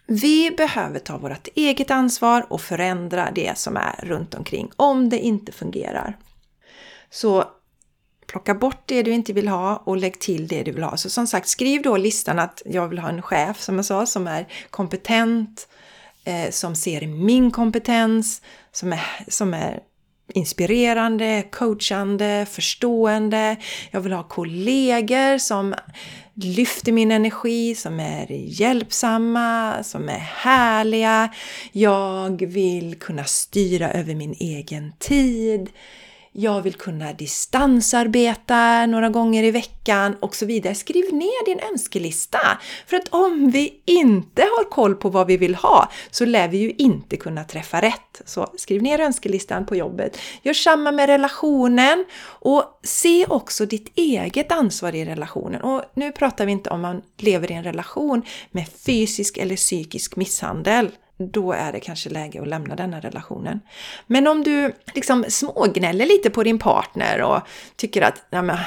Vi 0.05 0.51
behöver 0.51 0.99
ta 0.99 1.17
vårt 1.17 1.47
eget 1.55 1.91
ansvar 1.91 2.45
och 2.49 2.61
förändra 2.61 3.31
det 3.31 3.57
som 3.57 3.77
är 3.77 3.99
runt 4.03 4.35
omkring 4.35 4.71
om 4.75 5.09
det 5.09 5.19
inte 5.19 5.51
fungerar. 5.51 6.17
Så 7.09 7.45
Plocka 8.33 8.53
bort 8.53 8.83
det 8.85 9.03
du 9.03 9.11
inte 9.11 9.33
vill 9.33 9.47
ha 9.47 9.75
och 9.85 9.97
lägg 9.97 10.19
till 10.19 10.47
det 10.47 10.63
du 10.63 10.71
vill 10.71 10.83
ha. 10.83 10.97
Så 10.97 11.09
som 11.09 11.27
sagt, 11.27 11.47
skriv 11.47 11.81
då 11.81 11.97
listan 11.97 12.39
att 12.39 12.61
jag 12.65 12.87
vill 12.87 12.99
ha 12.99 13.09
en 13.09 13.21
chef, 13.21 13.61
som 13.61 13.75
jag 13.75 13.85
sa, 13.85 14.05
som 14.05 14.27
är 14.27 14.47
kompetent, 14.69 15.67
eh, 16.23 16.49
som 16.49 16.75
ser 16.75 17.07
min 17.07 17.51
kompetens, 17.51 18.41
som 18.71 18.93
är, 18.93 19.01
som 19.27 19.53
är 19.53 19.79
inspirerande, 20.33 21.43
coachande, 21.51 22.45
förstående. 22.49 23.55
Jag 23.91 24.01
vill 24.01 24.13
ha 24.13 24.23
kollegor 24.23 25.37
som 25.37 25.75
lyfter 26.33 26.91
min 26.91 27.11
energi, 27.11 27.75
som 27.75 27.99
är 27.99 28.31
hjälpsamma, 28.31 29.83
som 29.83 30.09
är 30.09 30.19
härliga. 30.19 31.33
Jag 31.71 32.45
vill 32.45 32.99
kunna 32.99 33.23
styra 33.23 33.91
över 33.91 34.15
min 34.15 34.35
egen 34.39 34.93
tid 34.99 35.69
jag 36.33 36.61
vill 36.61 36.73
kunna 36.73 37.13
distansarbeta 37.13 38.85
några 38.85 39.09
gånger 39.09 39.43
i 39.43 39.51
veckan 39.51 40.15
och 40.19 40.35
så 40.35 40.45
vidare. 40.45 40.75
Skriv 40.75 41.13
ner 41.13 41.45
din 41.45 41.59
önskelista! 41.71 42.39
För 42.87 42.97
att 42.97 43.07
om 43.09 43.51
vi 43.51 43.81
inte 43.85 44.41
har 44.41 44.69
koll 44.69 44.95
på 44.95 45.09
vad 45.09 45.27
vi 45.27 45.37
vill 45.37 45.55
ha 45.55 45.91
så 46.11 46.25
lär 46.25 46.47
vi 46.47 46.57
ju 46.57 46.71
inte 46.77 47.17
kunna 47.17 47.43
träffa 47.43 47.81
rätt. 47.81 48.21
Så 48.25 48.53
skriv 48.57 48.81
ner 48.81 48.99
önskelistan 48.99 49.65
på 49.65 49.75
jobbet. 49.75 50.17
Gör 50.41 50.53
samma 50.53 50.91
med 50.91 51.07
relationen 51.09 52.05
och 52.25 52.79
se 52.83 53.25
också 53.25 53.65
ditt 53.65 53.97
eget 53.97 54.51
ansvar 54.51 54.95
i 54.95 55.05
relationen. 55.05 55.61
Och 55.61 55.83
nu 55.93 56.11
pratar 56.11 56.45
vi 56.45 56.51
inte 56.51 56.69
om 56.69 56.81
man 56.81 57.01
lever 57.17 57.51
i 57.51 57.53
en 57.53 57.63
relation 57.63 58.21
med 58.51 58.67
fysisk 58.85 59.37
eller 59.37 59.55
psykisk 59.55 60.15
misshandel 60.15 60.91
då 61.31 61.51
är 61.51 61.71
det 61.71 61.79
kanske 61.79 62.09
läge 62.09 62.41
att 62.41 62.47
lämna 62.47 62.75
denna 62.75 62.99
relationen. 62.99 63.59
Men 64.07 64.27
om 64.27 64.43
du 64.43 64.73
liksom 64.93 65.25
smågnäller 65.29 66.05
lite 66.05 66.29
på 66.29 66.43
din 66.43 66.59
partner 66.59 67.21
och 67.21 67.39
tycker 67.75 68.01
att 68.01 68.25
ja, 68.29 68.41
men, 68.41 68.57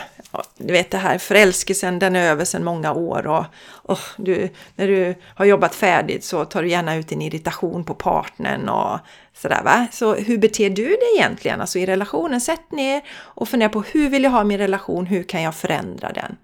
du 0.59 0.73
vet 0.73 0.91
det 0.91 0.99
här 0.99 1.19
förälskelsen 1.19 1.99
den 1.99 2.17
är 2.17 2.31
över 2.31 2.45
sedan 2.45 2.65
många 2.65 2.93
år 2.93 3.27
och, 3.27 3.45
och 3.69 3.99
du, 4.17 4.51
när 4.77 4.89
du 4.89 5.15
har 5.35 5.45
jobbat 5.45 5.75
färdigt 5.75 6.25
så 6.25 6.45
tar 6.45 6.63
du 6.63 6.69
gärna 6.69 6.97
ut 6.97 7.09
din 7.09 7.23
irritation 7.23 7.85
på 7.85 7.95
partnern 7.95 8.69
och 8.69 8.99
sådär 9.35 9.63
va. 9.65 9.87
Så 9.93 10.15
hur 10.15 10.39
beter 10.39 10.71
du 10.71 10.87
dig 10.87 11.17
egentligen? 11.19 11.61
Alltså 11.61 11.79
i 11.79 11.87
relationen, 11.87 12.41
sätt 12.41 12.73
ner 12.73 13.03
och 13.19 13.49
fundera 13.49 13.69
på 13.69 13.83
hur 13.83 14.11
vill 14.11 14.25
jag 14.25 14.31
ha 14.31 14.45
min 14.45 14.59
relation, 14.59 15.07
hur 15.07 15.23
kan 15.23 15.43
jag 15.43 15.55
förändra 15.55 16.13
den? 16.13 16.37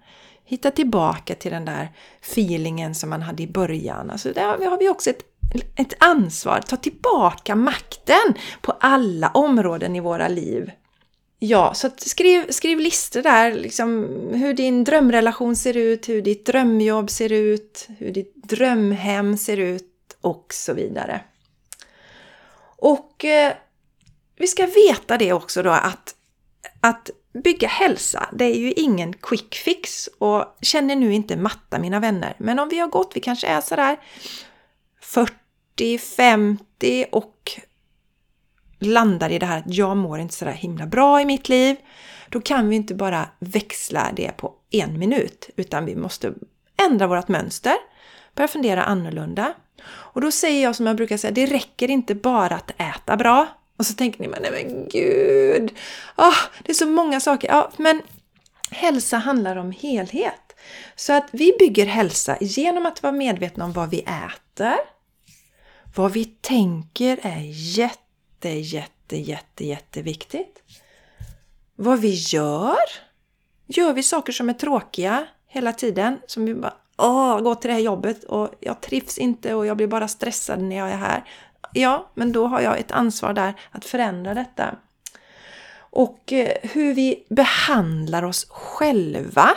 Hitta 0.45 0.71
tillbaka 0.71 1.35
till 1.35 1.51
den 1.51 1.65
där 1.65 1.91
feelingen 2.21 2.95
som 2.95 3.09
man 3.09 3.21
hade 3.21 3.43
i 3.43 3.47
början. 3.47 4.09
Alltså 4.09 4.33
där 4.33 4.69
har 4.69 4.77
vi 4.77 4.89
också 4.89 5.09
ett 5.09 5.32
ett 5.75 5.93
ansvar, 5.99 6.61
ta 6.61 6.77
tillbaka 6.77 7.55
makten 7.55 8.33
på 8.61 8.71
alla 8.71 9.29
områden 9.29 9.95
i 9.95 9.99
våra 9.99 10.27
liv. 10.27 10.71
Ja, 11.39 11.73
så 11.73 11.89
skriv, 11.97 12.51
skriv 12.51 12.79
listor 12.79 13.21
där, 13.21 13.53
liksom 13.53 14.07
hur 14.33 14.53
din 14.53 14.83
drömrelation 14.83 15.55
ser 15.55 15.77
ut, 15.77 16.09
hur 16.09 16.21
ditt 16.21 16.45
drömjobb 16.45 17.09
ser 17.09 17.31
ut, 17.31 17.87
hur 17.97 18.11
ditt 18.11 18.35
drömhem 18.35 19.37
ser 19.37 19.57
ut 19.57 20.17
och 20.21 20.53
så 20.53 20.73
vidare. 20.73 21.21
Och 22.77 23.25
eh, 23.25 23.53
vi 24.37 24.47
ska 24.47 24.65
veta 24.65 25.17
det 25.17 25.33
också 25.33 25.63
då 25.63 25.69
att, 25.69 26.15
att 26.81 27.09
bygga 27.43 27.67
hälsa, 27.67 28.29
det 28.33 28.45
är 28.45 28.59
ju 28.59 28.71
ingen 28.71 29.13
quick 29.13 29.55
fix 29.55 30.09
och 30.19 30.57
känner 30.61 30.95
nu 30.95 31.13
inte 31.13 31.35
matta 31.35 31.79
mina 31.79 31.99
vänner. 31.99 32.35
Men 32.37 32.59
om 32.59 32.69
vi 32.69 32.79
har 32.79 32.87
gått, 32.87 33.11
vi 33.15 33.19
kanske 33.19 33.47
är 33.47 33.61
sådär 33.61 33.97
40 35.01 35.33
50 35.99 37.05
och 37.11 37.51
landar 38.79 39.29
i 39.29 39.39
det 39.39 39.45
här 39.45 39.57
att 39.57 39.75
jag 39.75 39.97
mår 39.97 40.19
inte 40.19 40.33
sådär 40.33 40.51
himla 40.51 40.85
bra 40.85 41.21
i 41.21 41.25
mitt 41.25 41.49
liv. 41.49 41.75
Då 42.29 42.41
kan 42.41 42.69
vi 42.69 42.75
inte 42.75 42.95
bara 42.95 43.29
växla 43.39 44.11
det 44.15 44.37
på 44.37 44.53
en 44.71 44.99
minut 44.99 45.49
utan 45.55 45.85
vi 45.85 45.95
måste 45.95 46.33
ändra 46.85 47.07
vårt 47.07 47.27
mönster, 47.27 47.75
börja 48.35 48.47
fundera 48.47 48.83
annorlunda. 48.83 49.53
Och 49.85 50.21
då 50.21 50.31
säger 50.31 50.63
jag 50.63 50.75
som 50.75 50.87
jag 50.87 50.95
brukar 50.95 51.17
säga, 51.17 51.31
det 51.31 51.45
räcker 51.45 51.89
inte 51.89 52.15
bara 52.15 52.55
att 52.55 52.71
äta 52.77 53.17
bra. 53.17 53.47
Och 53.77 53.85
så 53.85 53.93
tänker 53.93 54.19
ni, 54.21 54.27
men 54.27 54.41
nej 54.41 54.51
men 54.51 54.87
gud, 54.87 55.73
oh, 56.17 56.37
det 56.63 56.71
är 56.71 56.73
så 56.73 56.87
många 56.87 57.19
saker. 57.19 57.47
Ja, 57.47 57.71
men 57.77 58.01
hälsa 58.71 59.17
handlar 59.17 59.55
om 59.55 59.71
helhet. 59.71 60.55
Så 60.95 61.13
att 61.13 61.29
vi 61.31 61.55
bygger 61.59 61.85
hälsa 61.85 62.37
genom 62.41 62.85
att 62.85 63.03
vara 63.03 63.13
medvetna 63.13 63.65
om 63.65 63.73
vad 63.73 63.89
vi 63.89 63.99
äter, 63.99 64.77
vad 65.95 66.11
vi 66.11 66.25
tänker 66.25 67.19
är 67.21 67.41
jätte, 67.77 68.49
jätte, 68.49 69.17
jätte, 69.17 69.65
jätteviktigt. 69.65 70.63
Vad 71.75 71.99
vi 71.99 72.13
gör. 72.13 72.77
Gör 73.67 73.93
vi 73.93 74.03
saker 74.03 74.33
som 74.33 74.49
är 74.49 74.53
tråkiga 74.53 75.27
hela 75.47 75.73
tiden, 75.73 76.19
som 76.27 76.45
vi 76.45 76.55
bara 76.55 76.73
Åh, 76.97 77.39
gå 77.39 77.55
till 77.55 77.67
det 77.67 77.73
här 77.73 77.81
jobbet 77.81 78.23
och 78.23 78.53
jag 78.59 78.81
trivs 78.81 79.17
inte 79.17 79.53
och 79.53 79.65
jag 79.65 79.77
blir 79.77 79.87
bara 79.87 80.07
stressad 80.07 80.61
när 80.61 80.75
jag 80.75 80.89
är 80.89 80.97
här. 80.97 81.23
ja, 81.73 82.11
men 82.13 82.31
då 82.31 82.47
har 82.47 82.61
jag 82.61 82.79
ett 82.79 82.91
ansvar 82.91 83.33
där 83.33 83.53
att 83.71 83.85
förändra 83.85 84.33
detta. 84.33 84.75
Och 85.75 86.33
eh, 86.33 86.57
hur 86.61 86.93
vi 86.93 87.25
behandlar 87.29 88.23
oss 88.23 88.47
själva. 88.49 89.49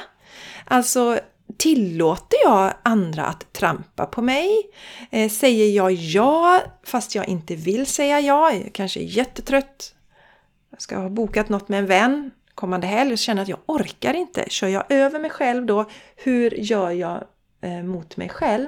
Alltså, 0.65 1.19
tillåter 1.59 2.39
jag 2.45 2.75
andra 2.83 3.25
att 3.27 3.53
trampa 3.53 4.07
på 4.07 4.23
mig? 4.23 4.71
Eh, 5.11 5.31
säger 5.31 5.77
jag 5.77 5.93
ja 5.93 6.63
fast 6.85 7.15
jag 7.15 7.29
inte 7.29 7.55
vill 7.57 7.87
säga 7.87 8.21
ja? 8.21 8.53
Jag 8.53 8.73
kanske 8.73 9.01
är 9.01 9.05
jättetrött. 9.05 9.95
Jag 10.71 10.83
ska 10.83 10.97
ha 10.97 11.09
bokat 11.09 11.49
något 11.49 11.69
med 11.69 11.79
en 11.79 11.87
vän 11.87 12.31
kommande 12.55 12.87
helg 12.87 13.13
och 13.13 13.19
känner 13.19 13.43
att 13.43 13.49
jag 13.49 13.59
orkar 13.67 14.15
inte. 14.15 14.45
Kör 14.49 14.69
jag 14.69 14.85
över 14.89 15.19
mig 15.19 15.31
själv 15.31 15.67
då? 15.67 15.91
Hur 16.17 16.51
gör 16.51 16.91
jag 16.91 17.25
eh, 17.61 17.83
mot 17.83 18.17
mig 18.17 18.29
själv? 18.29 18.67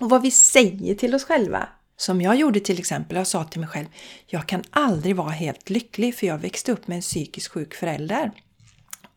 Och 0.00 0.10
vad 0.10 0.22
vi 0.22 0.30
säger 0.30 0.94
till 0.94 1.14
oss 1.14 1.24
själva. 1.24 1.68
Som 1.96 2.20
jag 2.20 2.36
gjorde 2.36 2.60
till 2.60 2.78
exempel, 2.78 3.16
jag 3.16 3.26
sa 3.26 3.44
till 3.44 3.60
mig 3.60 3.68
själv, 3.68 3.86
jag 4.26 4.46
kan 4.46 4.62
aldrig 4.70 5.16
vara 5.16 5.30
helt 5.30 5.70
lycklig 5.70 6.14
för 6.14 6.26
jag 6.26 6.38
växte 6.38 6.72
upp 6.72 6.88
med 6.88 6.96
en 6.96 7.02
psykiskt 7.02 7.48
sjuk 7.48 7.74
förälder. 7.74 8.32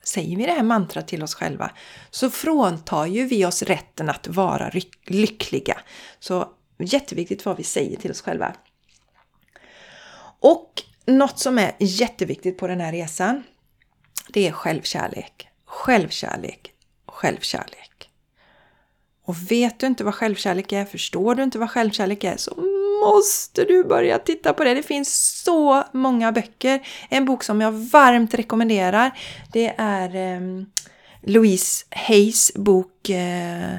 Säger 0.03 0.37
vi 0.37 0.45
det 0.45 0.51
här 0.51 0.63
mantrat 0.63 1.07
till 1.07 1.23
oss 1.23 1.35
själva 1.35 1.71
så 2.09 2.29
fråntar 2.29 3.05
ju 3.05 3.25
vi 3.25 3.45
oss 3.45 3.63
rätten 3.63 4.09
att 4.09 4.27
vara 4.27 4.71
lyckliga. 5.05 5.77
Så 6.19 6.49
jätteviktigt 6.79 7.45
vad 7.45 7.57
vi 7.57 7.63
säger 7.63 7.97
till 7.97 8.11
oss 8.11 8.21
själva. 8.21 8.55
Och 10.39 10.83
något 11.05 11.39
som 11.39 11.57
är 11.57 11.75
jätteviktigt 11.79 12.57
på 12.57 12.67
den 12.67 12.81
här 12.81 12.91
resan, 12.91 13.43
det 14.29 14.47
är 14.47 14.51
självkärlek. 14.51 15.47
Självkärlek, 15.65 16.73
självkärlek. 17.07 18.09
Och 19.25 19.51
vet 19.51 19.79
du 19.79 19.87
inte 19.87 20.03
vad 20.03 20.15
självkärlek 20.15 20.71
är, 20.71 20.85
förstår 20.85 21.35
du 21.35 21.43
inte 21.43 21.59
vad 21.59 21.71
självkärlek 21.71 22.23
är, 22.23 22.37
så 22.37 22.51
måste 23.05 23.63
du 23.63 23.83
börja 23.83 24.19
titta 24.19 24.53
på 24.53 24.63
det. 24.63 24.73
Det 24.73 24.83
finns 24.83 25.41
så 25.43 25.83
många 25.93 26.31
böcker. 26.31 26.87
En 27.09 27.25
bok 27.25 27.43
som 27.43 27.61
jag 27.61 27.71
varmt 27.71 28.33
rekommenderar, 28.33 29.11
det 29.53 29.73
är 29.77 30.15
eh, 30.15 30.41
Louise 31.21 31.85
Hayes 31.89 32.53
bok 32.53 33.09
eh, 33.09 33.75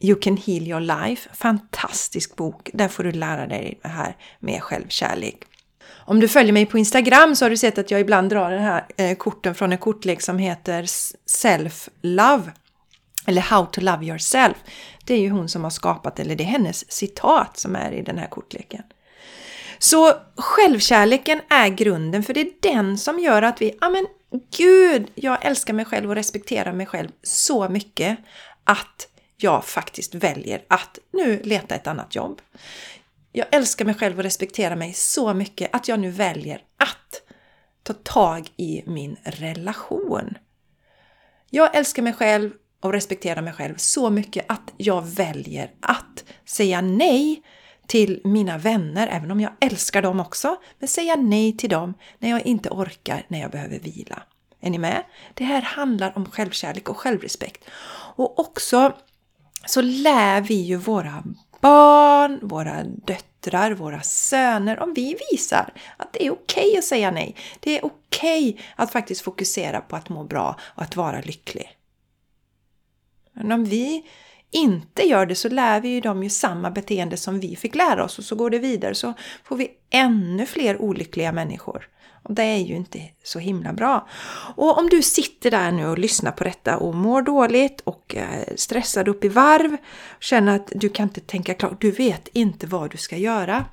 You 0.00 0.20
can 0.20 0.36
heal 0.36 0.68
your 0.68 0.80
life. 0.80 1.30
Fantastisk 1.34 2.36
bok. 2.36 2.70
Där 2.72 2.88
får 2.88 3.04
du 3.04 3.12
lära 3.12 3.46
dig 3.46 3.78
det 3.82 3.88
här 3.88 4.16
med 4.40 4.62
självkärlek. 4.62 5.44
Om 5.90 6.20
du 6.20 6.28
följer 6.28 6.52
mig 6.52 6.66
på 6.66 6.78
Instagram 6.78 7.36
så 7.36 7.44
har 7.44 7.50
du 7.50 7.56
sett 7.56 7.78
att 7.78 7.90
jag 7.90 8.00
ibland 8.00 8.30
drar 8.30 8.50
den 8.50 8.62
här 8.62 8.86
eh, 8.96 9.16
korten 9.16 9.54
från 9.54 9.72
en 9.72 9.78
kortlek 9.78 10.22
som 10.22 10.38
heter 10.38 10.86
Self 11.26 11.88
Love. 12.02 12.52
Eller 13.26 13.42
How 13.42 13.66
to 13.66 13.80
Love 13.80 14.06
Yourself. 14.06 14.56
Det 15.04 15.14
är 15.14 15.20
ju 15.20 15.30
hon 15.30 15.48
som 15.48 15.64
har 15.64 15.70
skapat, 15.70 16.18
eller 16.18 16.36
det 16.36 16.44
är 16.44 16.48
hennes 16.48 16.92
citat 16.92 17.58
som 17.58 17.76
är 17.76 17.92
i 17.92 18.02
den 18.02 18.18
här 18.18 18.26
kortleken. 18.26 18.82
Så 19.78 20.14
självkärleken 20.36 21.40
är 21.48 21.68
grunden 21.68 22.22
för 22.22 22.34
det 22.34 22.40
är 22.40 22.50
den 22.60 22.98
som 22.98 23.18
gör 23.18 23.42
att 23.42 23.62
vi, 23.62 23.74
ja 23.80 23.88
men 23.88 24.06
gud, 24.56 25.10
jag 25.14 25.44
älskar 25.44 25.74
mig 25.74 25.84
själv 25.84 26.08
och 26.08 26.14
respekterar 26.14 26.72
mig 26.72 26.86
själv 26.86 27.08
så 27.22 27.68
mycket 27.68 28.18
att 28.64 29.08
jag 29.36 29.64
faktiskt 29.64 30.14
väljer 30.14 30.64
att 30.68 30.98
nu 31.12 31.42
leta 31.42 31.74
ett 31.74 31.86
annat 31.86 32.14
jobb. 32.14 32.40
Jag 33.32 33.46
älskar 33.50 33.84
mig 33.84 33.94
själv 33.94 34.18
och 34.18 34.22
respekterar 34.24 34.76
mig 34.76 34.92
så 34.92 35.34
mycket 35.34 35.74
att 35.74 35.88
jag 35.88 36.00
nu 36.00 36.10
väljer 36.10 36.62
att 36.76 37.22
ta 37.82 37.92
tag 37.92 38.48
i 38.56 38.82
min 38.86 39.16
relation. 39.24 40.38
Jag 41.50 41.76
älskar 41.76 42.02
mig 42.02 42.12
själv 42.12 42.50
och 42.80 42.92
respektera 42.92 43.42
mig 43.42 43.52
själv 43.52 43.74
så 43.76 44.10
mycket 44.10 44.44
att 44.48 44.72
jag 44.76 45.02
väljer 45.02 45.70
att 45.80 46.24
säga 46.44 46.80
nej 46.80 47.42
till 47.86 48.20
mina 48.24 48.58
vänner, 48.58 49.06
även 49.06 49.30
om 49.30 49.40
jag 49.40 49.52
älskar 49.60 50.02
dem 50.02 50.20
också, 50.20 50.56
men 50.78 50.88
säga 50.88 51.16
nej 51.16 51.56
till 51.56 51.70
dem 51.70 51.94
när 52.18 52.30
jag 52.30 52.46
inte 52.46 52.70
orkar, 52.70 53.26
när 53.28 53.40
jag 53.40 53.50
behöver 53.50 53.78
vila. 53.78 54.22
Är 54.60 54.70
ni 54.70 54.78
med? 54.78 55.04
Det 55.34 55.44
här 55.44 55.62
handlar 55.62 56.16
om 56.16 56.26
självkärlek 56.26 56.88
och 56.88 56.96
självrespekt. 56.96 57.64
Och 58.16 58.38
också 58.38 58.92
så 59.66 59.80
lär 59.80 60.40
vi 60.40 60.54
ju 60.54 60.76
våra 60.76 61.24
barn, 61.60 62.38
våra 62.42 62.84
döttrar, 62.84 63.70
våra 63.72 64.00
söner, 64.00 64.80
om 64.80 64.94
vi 64.94 65.16
visar 65.30 65.72
att 65.96 66.12
det 66.12 66.26
är 66.26 66.30
okej 66.32 66.66
okay 66.66 66.78
att 66.78 66.84
säga 66.84 67.10
nej. 67.10 67.36
Det 67.60 67.78
är 67.78 67.84
okej 67.84 68.50
okay 68.50 68.62
att 68.76 68.92
faktiskt 68.92 69.20
fokusera 69.20 69.80
på 69.80 69.96
att 69.96 70.08
må 70.08 70.24
bra 70.24 70.56
och 70.62 70.82
att 70.82 70.96
vara 70.96 71.20
lycklig. 71.20 71.77
Men 73.38 73.52
om 73.52 73.64
vi 73.64 74.04
inte 74.50 75.02
gör 75.02 75.26
det 75.26 75.34
så 75.34 75.48
lär 75.48 75.80
vi 75.80 75.88
ju 75.88 76.00
dem 76.00 76.22
ju 76.22 76.30
samma 76.30 76.70
beteende 76.70 77.16
som 77.16 77.40
vi 77.40 77.56
fick 77.56 77.74
lära 77.74 78.04
oss 78.04 78.18
och 78.18 78.24
så 78.24 78.34
går 78.36 78.50
det 78.50 78.58
vidare 78.58 78.94
så 78.94 79.14
får 79.44 79.56
vi 79.56 79.70
ännu 79.90 80.46
fler 80.46 80.82
olyckliga 80.82 81.32
människor. 81.32 81.88
Och 82.22 82.34
det 82.34 82.42
är 82.42 82.58
ju 82.58 82.76
inte 82.76 83.02
så 83.22 83.38
himla 83.38 83.72
bra. 83.72 84.08
Och 84.56 84.78
om 84.78 84.88
du 84.88 85.02
sitter 85.02 85.50
där 85.50 85.72
nu 85.72 85.86
och 85.86 85.98
lyssnar 85.98 86.32
på 86.32 86.44
detta 86.44 86.76
och 86.76 86.94
mår 86.94 87.22
dåligt 87.22 87.80
och 87.80 88.16
eh, 88.16 88.54
stressad 88.56 89.08
upp 89.08 89.24
i 89.24 89.28
varv, 89.28 89.76
känner 90.20 90.56
att 90.56 90.72
du 90.74 90.88
kan 90.88 91.02
inte 91.02 91.20
tänka 91.20 91.54
klart, 91.54 91.80
du 91.80 91.90
vet 91.90 92.28
inte 92.32 92.66
vad 92.66 92.90
du 92.90 92.96
ska 92.96 93.16
göra. 93.16 93.64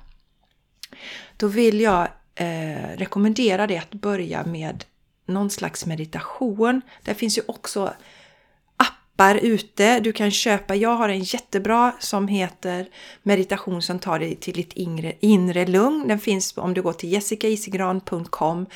Då 1.36 1.46
vill 1.46 1.80
jag 1.80 2.08
eh, 2.34 2.96
rekommendera 2.96 3.66
dig 3.66 3.78
att 3.78 3.94
börja 3.94 4.44
med 4.44 4.84
någon 5.26 5.50
slags 5.50 5.86
meditation. 5.86 6.80
Det 7.02 7.14
finns 7.14 7.38
ju 7.38 7.42
också 7.46 7.94
appar 9.16 9.34
ute. 9.42 10.00
Du 10.00 10.12
kan 10.12 10.30
köpa, 10.30 10.74
jag 10.74 10.96
har 10.96 11.08
en 11.08 11.22
jättebra 11.22 11.92
som 11.98 12.28
heter 12.28 12.86
Meditation 13.22 13.82
som 13.82 13.98
tar 13.98 14.18
dig 14.18 14.36
till 14.36 14.54
ditt 14.54 14.72
inre, 14.72 15.12
inre 15.20 15.66
lugn. 15.66 16.08
Den 16.08 16.18
finns 16.18 16.56
om 16.56 16.74
du 16.74 16.82
går 16.82 16.92
till 16.92 17.12
jessicaisigran.com 17.12 18.66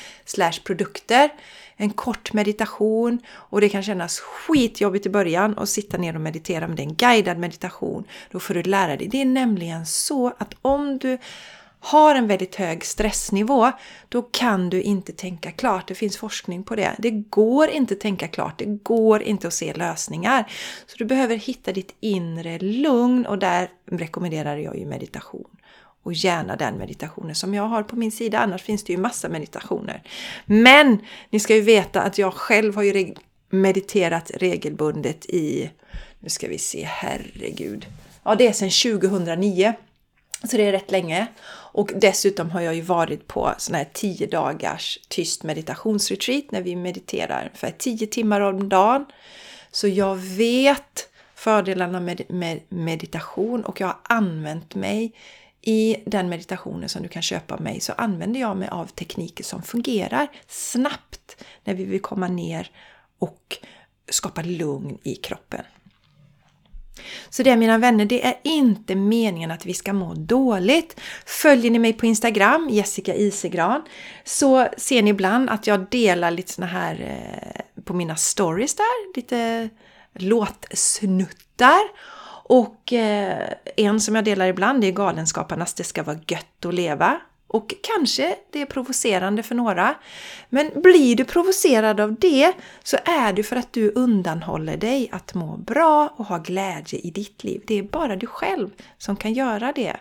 produkter. 0.63 1.29
En 1.77 1.89
kort 1.89 2.33
meditation 2.33 3.19
och 3.29 3.61
det 3.61 3.69
kan 3.69 3.83
kännas 3.83 4.19
skitjobbigt 4.19 5.05
i 5.05 5.09
början 5.09 5.57
att 5.57 5.69
sitta 5.69 5.97
ner 5.97 6.15
och 6.15 6.21
meditera 6.21 6.67
men 6.67 6.75
det 6.75 6.81
är 6.81 6.87
en 6.87 6.95
guidad 6.95 7.37
meditation. 7.37 8.03
Då 8.31 8.39
får 8.39 8.53
du 8.53 8.63
lära 8.63 8.97
dig. 8.97 9.07
Det 9.07 9.21
är 9.21 9.25
nämligen 9.25 9.85
så 9.85 10.27
att 10.37 10.55
om 10.61 10.97
du 10.97 11.17
har 11.83 12.15
en 12.15 12.27
väldigt 12.27 12.55
hög 12.55 12.85
stressnivå, 12.85 13.71
då 14.09 14.21
kan 14.21 14.69
du 14.69 14.81
inte 14.81 15.11
tänka 15.11 15.51
klart. 15.51 15.87
Det 15.87 15.95
finns 15.95 16.17
forskning 16.17 16.63
på 16.63 16.75
det. 16.75 16.95
Det 16.97 17.11
går 17.11 17.69
inte 17.69 17.93
att 17.93 17.99
tänka 17.99 18.27
klart, 18.27 18.59
det 18.59 18.65
går 18.65 19.21
inte 19.21 19.47
att 19.47 19.53
se 19.53 19.73
lösningar. 19.73 20.51
Så 20.87 20.95
du 20.97 21.05
behöver 21.05 21.35
hitta 21.35 21.71
ditt 21.71 21.95
inre 21.99 22.59
lugn 22.59 23.25
och 23.25 23.39
där 23.39 23.69
rekommenderar 23.91 24.57
jag 24.57 24.77
ju 24.77 24.85
meditation. 24.85 25.49
Och 26.03 26.13
gärna 26.13 26.55
den 26.55 26.77
meditationen 26.77 27.35
som 27.35 27.53
jag 27.53 27.63
har 27.63 27.83
på 27.83 27.95
min 27.95 28.11
sida, 28.11 28.39
annars 28.39 28.63
finns 28.63 28.83
det 28.83 28.93
ju 28.93 28.99
massa 28.99 29.29
meditationer. 29.29 30.03
Men 30.45 30.99
ni 31.29 31.39
ska 31.39 31.55
ju 31.55 31.61
veta 31.61 32.01
att 32.01 32.17
jag 32.17 32.33
själv 32.33 32.75
har 32.75 32.83
ju 32.83 33.13
mediterat 33.49 34.31
regelbundet 34.35 35.25
i, 35.25 35.71
nu 36.19 36.29
ska 36.29 36.47
vi 36.47 36.57
se, 36.57 36.83
herregud. 36.83 37.85
Ja, 38.23 38.35
det 38.35 38.47
är 38.47 38.53
sedan 38.53 38.99
2009. 38.99 39.73
Så 40.43 40.57
det 40.57 40.63
är 40.63 40.71
rätt 40.71 40.91
länge. 40.91 41.27
Och 41.73 41.91
dessutom 41.95 42.49
har 42.51 42.61
jag 42.61 42.75
ju 42.75 42.81
varit 42.81 43.27
på 43.27 43.53
sån 43.57 43.75
här 43.75 43.87
10 43.93 44.27
dagars 44.27 44.99
tyst 45.07 45.43
meditationsretreat 45.43 46.51
när 46.51 46.61
vi 46.61 46.75
mediterar 46.75 47.51
för 47.53 47.71
10 47.77 48.07
timmar 48.07 48.41
om 48.41 48.69
dagen. 48.69 49.05
Så 49.71 49.87
jag 49.87 50.15
vet 50.15 51.09
fördelarna 51.35 51.99
med, 51.99 52.21
med 52.27 52.59
meditation 52.69 53.65
och 53.65 53.81
jag 53.81 53.87
har 53.87 53.97
använt 54.03 54.75
mig 54.75 55.13
i 55.61 55.97
den 56.05 56.29
meditationen 56.29 56.89
som 56.89 57.03
du 57.03 57.09
kan 57.09 57.21
köpa 57.21 57.53
av 57.53 57.61
mig 57.61 57.79
så 57.79 57.93
använder 57.93 58.39
jag 58.39 58.57
mig 58.57 58.69
av 58.69 58.85
tekniker 58.85 59.43
som 59.43 59.61
fungerar 59.61 60.27
snabbt 60.47 61.43
när 61.63 61.73
vi 61.73 61.83
vill 61.85 62.01
komma 62.01 62.27
ner 62.27 62.71
och 63.19 63.57
skapa 64.09 64.41
lugn 64.41 64.97
i 65.03 65.15
kroppen. 65.15 65.65
Så 67.29 67.43
det 67.43 67.55
mina 67.55 67.77
vänner, 67.77 68.05
det 68.05 68.25
är 68.25 68.35
inte 68.43 68.95
meningen 68.95 69.51
att 69.51 69.65
vi 69.65 69.73
ska 69.73 69.93
må 69.93 70.13
dåligt. 70.13 70.99
Följer 71.25 71.71
ni 71.71 71.79
mig 71.79 71.93
på 71.93 72.05
Instagram, 72.05 72.69
Jessica 72.71 73.15
Isegran, 73.15 73.81
så 74.23 74.67
ser 74.77 75.01
ni 75.01 75.09
ibland 75.09 75.49
att 75.49 75.67
jag 75.67 75.89
delar 75.89 76.31
lite 76.31 76.51
såna 76.51 76.67
här 76.67 76.95
eh, 77.01 77.83
på 77.83 77.93
mina 77.93 78.15
stories 78.15 78.75
där, 78.75 79.15
lite 79.15 79.69
låtsnuttar. 80.13 81.81
Och 82.43 82.93
eh, 82.93 83.53
en 83.77 84.01
som 84.01 84.15
jag 84.15 84.25
delar 84.25 84.47
ibland 84.47 84.83
är 84.83 84.91
Galenskaparnas 84.91 85.73
Det 85.73 85.83
ska 85.83 86.03
vara 86.03 86.19
gött 86.27 86.65
att 86.65 86.73
leva. 86.73 87.21
Och 87.51 87.73
kanske 87.81 88.35
det 88.51 88.61
är 88.61 88.65
provocerande 88.65 89.43
för 89.43 89.55
några. 89.55 89.95
Men 90.49 90.71
blir 90.75 91.15
du 91.15 91.25
provocerad 91.25 91.99
av 91.99 92.15
det 92.15 92.53
så 92.83 92.97
är 93.05 93.33
det 93.33 93.43
för 93.43 93.55
att 93.55 93.73
du 93.73 93.91
undanhåller 93.95 94.77
dig 94.77 95.09
att 95.11 95.33
må 95.33 95.57
bra 95.57 96.13
och 96.17 96.25
ha 96.25 96.37
glädje 96.37 96.99
i 96.99 97.11
ditt 97.11 97.43
liv. 97.43 97.61
Det 97.67 97.79
är 97.79 97.83
bara 97.83 98.15
du 98.15 98.27
själv 98.27 98.69
som 98.97 99.15
kan 99.15 99.33
göra 99.33 99.71
det. 99.71 99.97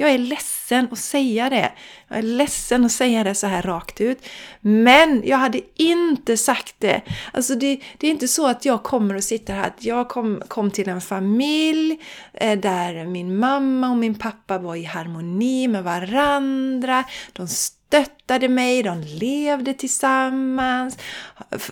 Jag 0.00 0.10
är 0.10 0.18
ledsen 0.18 0.88
att 0.90 0.98
säga 0.98 1.50
det. 1.50 1.72
Jag 2.08 2.18
är 2.18 2.22
ledsen 2.22 2.84
att 2.84 2.92
säga 2.92 3.24
det 3.24 3.34
så 3.34 3.46
här 3.46 3.62
rakt 3.62 4.00
ut. 4.00 4.28
Men 4.60 5.22
jag 5.24 5.38
hade 5.38 5.60
inte 5.74 6.36
sagt 6.36 6.74
det. 6.78 7.00
Alltså 7.32 7.54
det, 7.54 7.80
det 7.98 8.06
är 8.06 8.10
inte 8.10 8.28
så 8.28 8.46
att 8.46 8.64
jag 8.64 8.82
kommer 8.82 9.14
och 9.14 9.24
sitter 9.24 9.54
här. 9.54 9.72
Jag 9.78 10.08
kom, 10.08 10.42
kom 10.48 10.70
till 10.70 10.88
en 10.88 11.00
familj 11.00 11.98
eh, 12.34 12.58
där 12.58 13.06
min 13.06 13.38
mamma 13.38 13.90
och 13.90 13.96
min 13.96 14.14
pappa 14.14 14.58
var 14.58 14.76
i 14.76 14.84
harmoni 14.84 15.68
med 15.68 15.84
varandra. 15.84 17.04
De 17.32 17.48
stöttade 17.88 18.48
mig, 18.48 18.82
de 18.82 19.00
levde 19.00 19.74
tillsammans, 19.74 20.98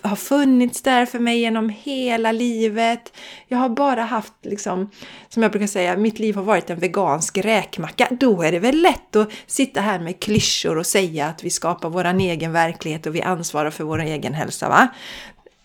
har 0.01 0.15
funnits 0.15 0.81
där 0.81 1.05
för 1.05 1.19
mig 1.19 1.39
genom 1.39 1.69
hela 1.69 2.31
livet. 2.31 3.13
Jag 3.47 3.57
har 3.57 3.69
bara 3.69 4.01
haft, 4.01 4.33
liksom, 4.41 4.89
som 5.29 5.43
jag 5.43 5.51
brukar 5.51 5.67
säga, 5.67 5.97
mitt 5.97 6.19
liv 6.19 6.35
har 6.35 6.43
varit 6.43 6.69
en 6.69 6.79
vegansk 6.79 7.37
räkmacka. 7.37 8.07
Då 8.11 8.41
är 8.41 8.51
det 8.51 8.59
väl 8.59 8.81
lätt 8.81 9.15
att 9.15 9.31
sitta 9.47 9.81
här 9.81 9.99
med 9.99 10.19
klyschor 10.19 10.77
och 10.77 10.85
säga 10.85 11.27
att 11.27 11.43
vi 11.43 11.49
skapar 11.49 11.89
vår 11.89 12.05
egen 12.05 12.51
verklighet 12.51 13.05
och 13.05 13.15
vi 13.15 13.21
ansvarar 13.21 13.71
för 13.71 13.83
vår 13.83 14.01
egen 14.01 14.33
hälsa, 14.33 14.69
va? 14.69 14.87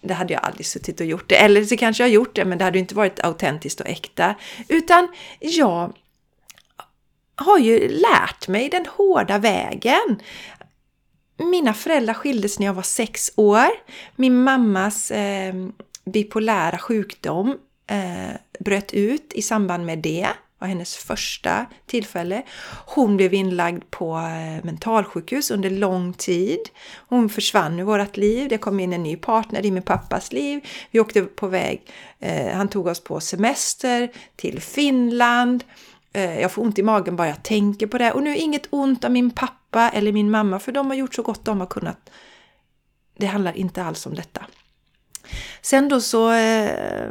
Det 0.00 0.14
hade 0.14 0.32
jag 0.32 0.44
aldrig 0.44 0.66
suttit 0.66 1.00
och 1.00 1.06
gjort 1.06 1.28
det. 1.28 1.36
Eller 1.36 1.64
så 1.64 1.76
kanske 1.76 2.02
jag 2.02 2.10
gjort 2.10 2.36
det, 2.36 2.44
men 2.44 2.58
det 2.58 2.64
hade 2.64 2.78
inte 2.78 2.94
varit 2.94 3.24
autentiskt 3.24 3.80
och 3.80 3.86
äkta. 3.88 4.34
Utan 4.68 5.08
jag 5.40 5.92
har 7.34 7.58
ju 7.58 7.88
lärt 7.88 8.48
mig 8.48 8.68
den 8.68 8.86
hårda 8.86 9.38
vägen. 9.38 10.22
Mina 11.36 11.74
föräldrar 11.74 12.14
skildes 12.14 12.58
när 12.58 12.66
jag 12.66 12.74
var 12.74 12.82
sex 12.82 13.32
år. 13.36 13.68
Min 14.16 14.42
mammas 14.42 15.10
eh, 15.10 15.54
bipolära 16.04 16.78
sjukdom 16.78 17.58
eh, 17.86 18.36
bröt 18.60 18.92
ut 18.92 19.32
i 19.32 19.42
samband 19.42 19.86
med 19.86 19.98
det 19.98 20.28
var 20.62 20.68
hennes 20.68 20.96
första 20.96 21.66
tillfälle. 21.86 22.42
Hon 22.86 23.16
blev 23.16 23.34
inlagd 23.34 23.82
på 23.90 24.16
eh, 24.16 24.64
mentalsjukhus 24.64 25.50
under 25.50 25.70
lång 25.70 26.12
tid. 26.12 26.60
Hon 27.08 27.28
försvann 27.28 27.80
ur 27.80 27.84
vårt 27.84 28.16
liv. 28.16 28.48
Det 28.48 28.58
kom 28.58 28.80
in 28.80 28.92
en 28.92 29.02
ny 29.02 29.16
partner 29.16 29.66
i 29.66 29.70
min 29.70 29.82
pappas 29.82 30.32
liv. 30.32 30.60
Vi 30.90 31.00
åkte 31.00 31.22
på 31.22 31.46
väg. 31.46 31.82
Eh, 32.18 32.56
han 32.56 32.68
tog 32.68 32.86
oss 32.86 33.04
på 33.04 33.20
semester 33.20 34.12
till 34.36 34.60
Finland. 34.60 35.64
Eh, 36.12 36.40
jag 36.40 36.52
får 36.52 36.62
ont 36.62 36.78
i 36.78 36.82
magen 36.82 37.16
bara 37.16 37.28
jag 37.28 37.42
tänker 37.42 37.86
på 37.86 37.98
det. 37.98 38.12
Och 38.12 38.22
nu 38.22 38.36
inget 38.36 38.66
ont 38.70 39.04
av 39.04 39.10
min 39.10 39.30
pappa 39.30 39.90
eller 39.90 40.12
min 40.12 40.30
mamma, 40.30 40.58
för 40.58 40.72
de 40.72 40.86
har 40.86 40.94
gjort 40.94 41.14
så 41.14 41.22
gott 41.22 41.44
de 41.44 41.60
har 41.60 41.66
kunnat. 41.66 42.10
Det 43.18 43.26
handlar 43.26 43.56
inte 43.56 43.84
alls 43.84 44.06
om 44.06 44.14
detta. 44.14 44.46
Sen 45.62 45.88
då 45.88 46.00
så 46.00 46.32
eh, 46.32 47.10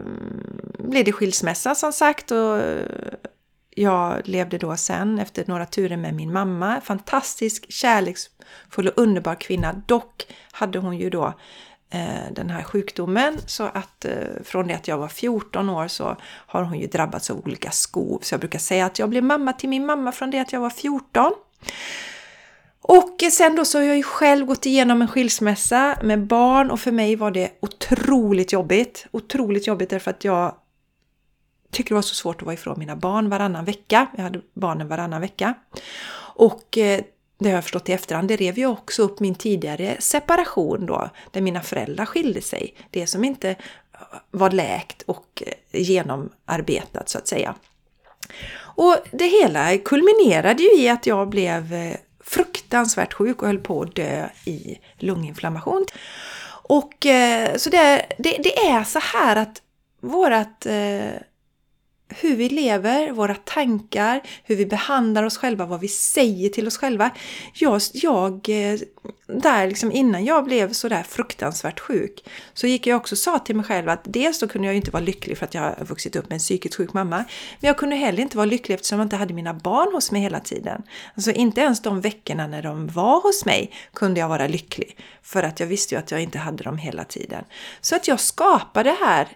blev 0.80 1.06
det 1.06 1.12
skilsmässa 1.12 1.76
som 1.76 1.94
sagt 1.94 2.32
och 2.32 2.58
eh, 2.58 3.14
jag 3.76 4.22
levde 4.26 4.58
då 4.58 4.78
sen 4.78 5.20
efter 5.20 5.44
några 5.48 5.66
turer 5.66 5.98
med 5.98 6.14
min 6.14 6.34
mamma. 6.34 6.82
Fantastisk, 6.82 7.72
kärleksfull 7.72 8.88
och 8.88 8.98
underbar 8.98 9.36
kvinna. 9.36 9.84
Dock 9.88 10.28
hade 10.52 10.80
hon 10.80 10.98
ju 10.98 11.10
då 11.10 11.34
Eh, 11.34 11.71
Eh, 11.94 12.32
den 12.32 12.50
här 12.50 12.64
sjukdomen. 12.64 13.38
Så 13.46 13.64
att 13.64 14.06
eh, 14.06 14.14
från 14.44 14.68
det 14.68 14.74
att 14.74 14.88
jag 14.88 14.98
var 14.98 15.08
14 15.08 15.70
år 15.70 15.88
så 15.88 16.18
har 16.24 16.64
hon 16.64 16.80
ju 16.80 16.88
drabbats 16.88 17.30
av 17.30 17.38
olika 17.38 17.72
skov. 17.72 18.20
Så 18.22 18.34
jag 18.34 18.40
brukar 18.40 18.60
säga 18.60 18.86
att 18.86 19.00
jag 19.00 19.10
blev 19.10 19.24
mamma 19.24 19.54
till 19.54 19.70
min 19.70 19.86
mamma 19.86 20.12
från 20.12 20.32
det 20.32 20.40
att 20.40 20.54
jag 20.54 20.60
var 20.60 20.70
14. 20.70 21.34
Och 22.82 23.16
sen 23.32 23.56
då 23.56 23.66
så 23.66 23.78
har 23.78 23.86
jag 23.86 23.98
ju 23.98 24.04
själv 24.04 24.46
gått 24.46 24.66
igenom 24.66 25.02
en 25.02 25.08
skilsmässa 25.08 25.98
med 26.04 26.28
barn 26.28 26.72
och 26.72 26.80
för 26.80 26.92
mig 26.92 27.16
var 27.16 27.32
det 27.32 27.52
otroligt 27.60 28.54
jobbigt. 28.54 29.06
Otroligt 29.12 29.68
jobbigt 29.68 29.90
därför 29.90 30.12
att 30.12 30.24
jag 30.24 30.56
tycker 31.72 31.90
det 31.90 31.96
var 31.96 32.02
så 32.02 32.16
svårt 32.16 32.42
att 32.42 32.46
vara 32.46 32.54
ifrån 32.54 32.80
mina 32.80 32.96
barn 32.96 33.30
varannan 33.30 33.66
vecka. 33.66 34.08
Jag 34.16 34.24
hade 34.24 34.42
barnen 34.54 34.88
varannan 34.88 35.22
vecka. 35.22 35.54
Och 36.36 36.78
eh, 36.78 37.02
det 37.44 37.50
har 37.50 37.56
jag 37.56 37.64
förstått 37.64 37.90
i 37.90 37.92
efterhand, 37.92 38.28
det 38.28 38.36
rev 38.36 38.58
ju 38.58 38.66
också 38.66 39.02
upp 39.02 39.20
min 39.20 39.36
tidigare 39.36 39.96
separation 40.00 40.86
då, 40.86 41.10
där 41.32 41.42
mina 41.42 41.62
föräldrar 41.62 42.06
skilde 42.06 42.42
sig. 42.42 42.76
Det 42.90 43.08
som 43.08 43.24
inte 43.24 43.50
eh, 43.50 43.58
var 44.32 44.52
läkt 44.52 45.02
och 45.02 45.44
eh, 45.46 45.82
genomarbetat 45.82 47.10
så 47.10 47.18
att 47.18 47.28
säga. 47.28 47.56
Och 48.54 48.98
det 49.12 49.26
hela 49.26 49.78
kulminerade 49.78 50.64
ju 50.64 50.78
i 50.78 50.90
att 50.90 51.06
jag 51.06 51.30
blev 51.30 51.74
eh, 51.74 51.96
fruktansvärt 52.24 53.14
sjuk 53.14 53.42
och 53.42 53.48
höll 53.48 53.60
på 53.60 53.82
att 53.82 53.96
dö 53.96 54.28
i 54.46 54.80
lunginflammation. 54.98 55.86
Och 56.64 56.94
så 57.56 57.70
det, 57.70 58.06
det, 58.18 58.38
det 58.44 58.58
är 58.58 58.84
så 58.84 59.00
här 59.00 59.36
att 59.36 59.62
vårat 60.02 60.66
eh, 60.66 61.22
hur 62.20 62.36
vi 62.36 62.50
lever, 62.50 63.12
våra 63.12 63.36
tankar, 63.36 64.22
hur 64.44 64.56
vi 64.56 64.66
behandlar 64.66 65.24
oss 65.24 65.38
själva, 65.38 65.66
vad 65.66 65.80
vi 65.80 65.88
säger 65.88 66.50
till 66.50 66.68
oss 66.68 66.78
själva. 66.78 67.10
Jag, 67.54 67.82
jag 67.94 68.50
eh, 68.50 68.80
där 69.28 69.68
liksom 69.68 69.92
innan 69.92 70.26
jag 70.26 70.46
blev 70.46 70.74
så 70.74 70.90
där 70.90 71.04
fruktansvärt 71.04 71.80
sjuk 71.80 72.24
så 72.54 72.68
gick 72.68 72.88
jag 72.88 72.98
också 72.98 73.16
och 73.16 73.20
sa 73.20 73.40
till 73.40 73.56
mig 73.56 73.66
själv 73.66 73.90
att 73.90 74.02
dels 74.04 74.40
då 74.40 74.48
kunde 74.48 74.68
jag 74.68 74.76
inte 74.76 74.92
vara 74.92 75.04
lycklig 75.04 75.38
för 75.38 75.46
att 75.46 75.54
jag 75.54 75.62
har 75.62 75.86
vuxit 75.86 76.16
upp 76.16 76.30
med 76.30 76.36
en 76.36 76.40
psykiskt 76.40 76.76
sjuk 76.76 76.94
mamma. 76.94 77.18
Men 77.60 77.68
jag 77.68 77.78
kunde 77.78 77.96
heller 77.96 78.22
inte 78.22 78.38
vara 78.38 78.46
lycklig 78.46 78.76
eftersom 78.76 79.00
jag 79.00 79.06
inte 79.06 79.16
hade 79.16 79.34
mina 79.34 79.54
barn 79.54 79.94
hos 79.94 80.12
mig 80.12 80.22
hela 80.22 80.40
tiden. 80.40 80.84
Alltså 81.16 81.32
inte 81.32 81.62
ens 81.62 81.82
de 81.82 82.02
veckorna 82.02 82.48
när 82.48 82.64
de 82.64 82.88
var 82.88 83.22
hos 83.22 83.46
mig 83.46 83.72
kunde 83.94 84.20
jag 84.20 84.30
vara 84.30 84.48
lycklig. 84.48 84.98
För 85.22 85.44
att 85.44 85.60
jag 85.60 85.68
visste 85.68 85.96
ju 85.96 86.00
att 86.00 86.12
jag 86.12 86.22
inte 86.22 86.38
hade 86.38 86.64
dem 86.64 86.78
hela 86.78 87.04
tiden. 87.04 87.44
Så 87.82 87.96
att 87.96 88.08
jag 88.08 88.20
skapade 88.20 88.98
här 89.00 89.28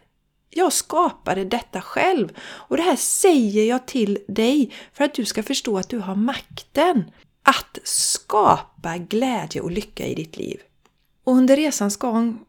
jag 0.58 0.74
skapade 0.74 1.46
detta 1.46 1.82
själv 1.82 2.30
och 2.40 2.78
det 2.78 2.84
här 2.84 2.96
säger 2.96 3.66
jag 3.66 3.86
till 3.86 4.18
dig 4.28 4.72
för 4.94 5.04
att 5.04 5.14
du 5.14 5.26
ska 5.26 5.44
förstå 5.44 5.78
att 5.78 5.90
du 5.90 6.00
har 6.00 6.16
makten 6.16 7.12
att 7.44 7.80
skapa 7.84 8.98
glädje 8.98 9.62
och 9.62 9.72
lycka 9.72 10.06
i 10.06 10.16
ditt 10.16 10.38
liv. 10.38 10.62
Och 11.24 11.34
under 11.34 11.56
resans 11.56 11.98
gång, 11.98 12.40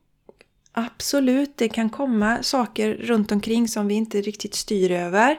absolut, 0.73 1.57
det 1.57 1.69
kan 1.69 1.90
komma 1.90 2.42
saker 2.42 2.95
runt 2.95 3.33
omkring 3.33 3.69
som 3.69 3.88
vi 3.88 3.95
inte 3.95 4.21
riktigt 4.21 4.55
styr 4.55 4.90
över. 4.90 5.37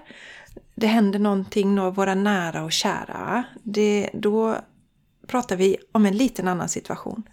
Det 0.76 0.88
händer 0.88 1.20
någonting 1.20 1.76
med 1.76 1.96
våra 1.96 2.16
nära 2.16 2.64
och 2.64 2.72
kära. 2.72 3.44
Det, 3.64 4.10
då 4.14 4.58
pratar 5.28 5.56
vi 5.56 5.78
om 5.92 6.06
en 6.06 6.18
liten 6.18 6.48
annan 6.48 6.70
situation. 6.70 7.24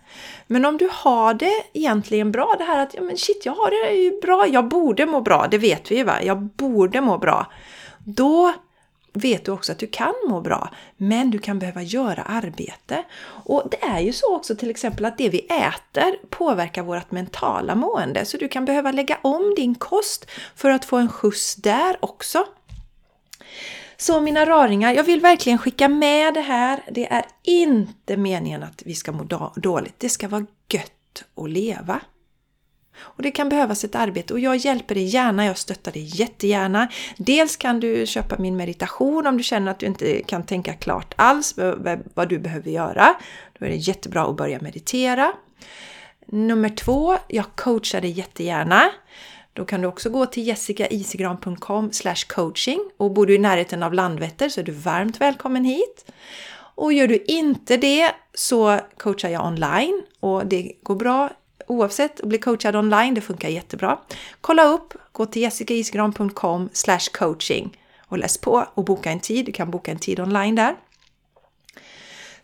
Men 0.46 0.64
om 0.64 0.76
du 0.76 0.88
har 0.92 1.34
det 1.34 1.64
egentligen 1.72 2.32
bra, 2.32 2.54
det 2.58 2.64
här 2.64 2.82
att 2.82 2.94
ja, 2.94 3.02
men 3.02 3.16
shit, 3.16 3.42
jag 3.46 3.52
har 3.52 3.70
det 3.70 3.94
ju 3.94 4.20
bra, 4.20 4.46
jag 4.46 4.68
borde 4.68 5.06
må 5.06 5.20
bra, 5.20 5.46
det 5.50 5.58
vet 5.58 5.90
vi 5.90 5.96
ju 5.96 6.04
va, 6.04 6.22
jag 6.22 6.42
borde 6.42 7.00
må 7.00 7.18
bra. 7.18 7.52
Då 8.04 8.52
vet 9.14 9.44
du 9.44 9.52
också 9.52 9.72
att 9.72 9.78
du 9.78 9.86
kan 9.86 10.14
må 10.28 10.40
bra, 10.40 10.70
men 10.96 11.30
du 11.30 11.38
kan 11.38 11.58
behöva 11.58 11.82
göra 11.82 12.22
arbete. 12.22 13.04
Och 13.24 13.62
det 13.70 13.82
är 13.82 14.00
ju 14.00 14.12
så 14.12 14.36
också 14.36 14.56
till 14.56 14.70
exempel 14.70 15.04
att 15.04 15.18
det 15.18 15.28
vi 15.28 15.38
äter 15.38 16.28
påverkar 16.30 16.82
vårt 16.82 17.10
mentala 17.10 17.74
mående, 17.74 18.24
så 18.24 18.36
du 18.36 18.48
kan 18.48 18.64
behöva 18.64 18.92
lägga 18.92 19.18
om 19.22 19.54
din 19.56 19.74
kost 19.74 20.30
för 20.56 20.70
att 20.70 20.84
få 20.84 20.96
en 20.96 21.08
skjuts 21.08 21.54
där 21.54 21.96
också. 22.00 22.46
Så 24.06 24.20
mina 24.20 24.46
raringar, 24.46 24.92
jag 24.92 25.04
vill 25.04 25.20
verkligen 25.20 25.58
skicka 25.58 25.88
med 25.88 26.34
det 26.34 26.40
här. 26.40 26.80
Det 26.90 27.12
är 27.12 27.24
inte 27.42 28.16
meningen 28.16 28.62
att 28.62 28.82
vi 28.84 28.94
ska 28.94 29.12
må 29.12 29.24
dåligt. 29.56 29.94
Det 29.98 30.08
ska 30.08 30.28
vara 30.28 30.46
gött 30.72 31.24
att 31.34 31.50
leva. 31.50 32.00
Och 32.96 33.22
det 33.22 33.30
kan 33.30 33.48
behövas 33.48 33.84
ett 33.84 33.94
arbete 33.94 34.34
och 34.34 34.40
jag 34.40 34.56
hjälper 34.56 34.94
dig 34.94 35.04
gärna, 35.04 35.46
jag 35.46 35.58
stöttar 35.58 35.92
dig 35.92 36.20
jättegärna. 36.20 36.88
Dels 37.16 37.56
kan 37.56 37.80
du 37.80 38.06
köpa 38.06 38.38
min 38.38 38.56
meditation 38.56 39.26
om 39.26 39.36
du 39.36 39.42
känner 39.42 39.70
att 39.70 39.78
du 39.78 39.86
inte 39.86 40.22
kan 40.22 40.42
tänka 40.42 40.74
klart 40.74 41.14
alls 41.16 41.54
vad 42.14 42.28
du 42.28 42.38
behöver 42.38 42.70
göra. 42.70 43.14
Då 43.58 43.64
är 43.66 43.70
det 43.70 43.76
jättebra 43.76 44.24
att 44.24 44.36
börja 44.36 44.60
meditera. 44.60 45.32
Nummer 46.26 46.68
två, 46.68 47.16
jag 47.28 47.56
coachar 47.56 48.00
dig 48.00 48.10
jättegärna. 48.10 48.90
Då 49.54 49.64
kan 49.64 49.80
du 49.80 49.86
också 49.86 50.10
gå 50.10 50.26
till 50.26 50.46
jessicaisigran.com 50.46 51.90
coaching 52.28 52.80
och 52.96 53.10
bor 53.10 53.26
du 53.26 53.34
i 53.34 53.38
närheten 53.38 53.82
av 53.82 53.94
Landvetter 53.94 54.48
så 54.48 54.60
är 54.60 54.64
du 54.64 54.72
varmt 54.72 55.20
välkommen 55.20 55.64
hit. 55.64 56.04
Och 56.76 56.92
gör 56.92 57.08
du 57.08 57.24
inte 57.26 57.76
det 57.76 58.10
så 58.34 58.80
coachar 58.96 59.28
jag 59.28 59.46
online 59.46 60.02
och 60.20 60.46
det 60.46 60.72
går 60.82 60.94
bra 60.94 61.30
oavsett 61.66 62.20
att 62.20 62.26
bli 62.26 62.38
coachad 62.38 62.76
online, 62.76 63.14
det 63.14 63.20
funkar 63.20 63.48
jättebra. 63.48 63.98
Kolla 64.40 64.64
upp, 64.64 64.94
gå 65.12 65.26
till 65.26 65.42
jessicaisigran.com 65.42 66.68
coaching 67.12 67.76
och 67.98 68.18
läs 68.18 68.38
på 68.38 68.66
och 68.74 68.84
boka 68.84 69.10
en 69.10 69.20
tid. 69.20 69.46
Du 69.46 69.52
kan 69.52 69.70
boka 69.70 69.90
en 69.90 69.98
tid 69.98 70.20
online 70.20 70.54
där. 70.54 70.74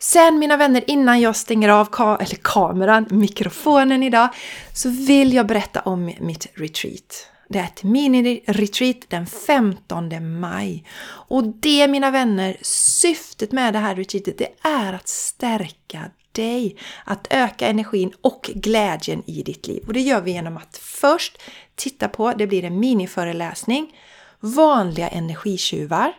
Sen 0.03 0.39
mina 0.39 0.57
vänner, 0.57 0.85
innan 0.87 1.21
jag 1.21 1.37
stänger 1.37 1.69
av 1.69 1.85
ka 1.85 2.17
eller 2.17 2.39
kameran, 2.43 3.07
mikrofonen 3.11 4.03
idag, 4.03 4.29
så 4.75 4.89
vill 4.89 5.33
jag 5.33 5.47
berätta 5.47 5.81
om 5.81 6.13
mitt 6.21 6.47
retreat. 6.55 7.27
Det 7.49 7.59
är 7.59 7.65
ett 7.65 7.83
mini-retreat 7.83 8.97
den 9.09 9.27
15 9.27 10.41
maj. 10.41 10.85
Och 11.05 11.45
det 11.45 11.89
mina 11.89 12.11
vänner, 12.11 12.57
syftet 12.63 13.53
med 13.53 13.75
det 13.75 13.79
här 13.79 13.97
retreatet, 13.97 14.39
det 14.39 14.69
är 14.69 14.93
att 14.93 15.09
stärka 15.09 16.11
dig, 16.33 16.77
att 17.05 17.27
öka 17.31 17.69
energin 17.69 18.13
och 18.21 18.51
glädjen 18.55 19.23
i 19.27 19.43
ditt 19.43 19.67
liv. 19.67 19.85
Och 19.87 19.93
det 19.93 20.01
gör 20.01 20.21
vi 20.21 20.33
genom 20.33 20.57
att 20.57 20.77
först 20.83 21.43
titta 21.75 22.09
på, 22.09 22.33
det 22.33 22.47
blir 22.47 22.65
en 22.65 22.81
miniföreläsning, 22.81 23.97
vanliga 24.41 25.09
energitjuvar. 25.09 26.13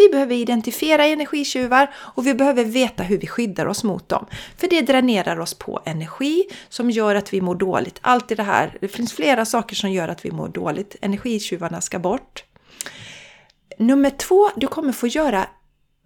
Vi 0.00 0.08
behöver 0.08 0.34
identifiera 0.34 1.04
energitjuvar 1.04 1.94
och 1.96 2.26
vi 2.26 2.34
behöver 2.34 2.64
veta 2.64 3.02
hur 3.02 3.18
vi 3.18 3.26
skyddar 3.26 3.66
oss 3.66 3.84
mot 3.84 4.08
dem. 4.08 4.26
För 4.56 4.68
det 4.68 4.80
dränerar 4.80 5.40
oss 5.40 5.54
på 5.54 5.82
energi 5.84 6.44
som 6.68 6.90
gör 6.90 7.14
att 7.14 7.32
vi 7.32 7.40
mår 7.40 7.54
dåligt. 7.54 7.98
Allt 8.00 8.30
i 8.30 8.34
det 8.34 8.42
här, 8.42 8.78
det 8.80 8.88
finns 8.88 9.12
flera 9.12 9.44
saker 9.44 9.76
som 9.76 9.92
gör 9.92 10.08
att 10.08 10.24
vi 10.24 10.30
mår 10.30 10.48
dåligt. 10.48 10.96
Energitjuvarna 11.00 11.80
ska 11.80 11.98
bort. 11.98 12.44
Nummer 13.78 14.10
två, 14.10 14.50
du 14.56 14.66
kommer 14.66 14.92
få 14.92 15.06
göra 15.06 15.46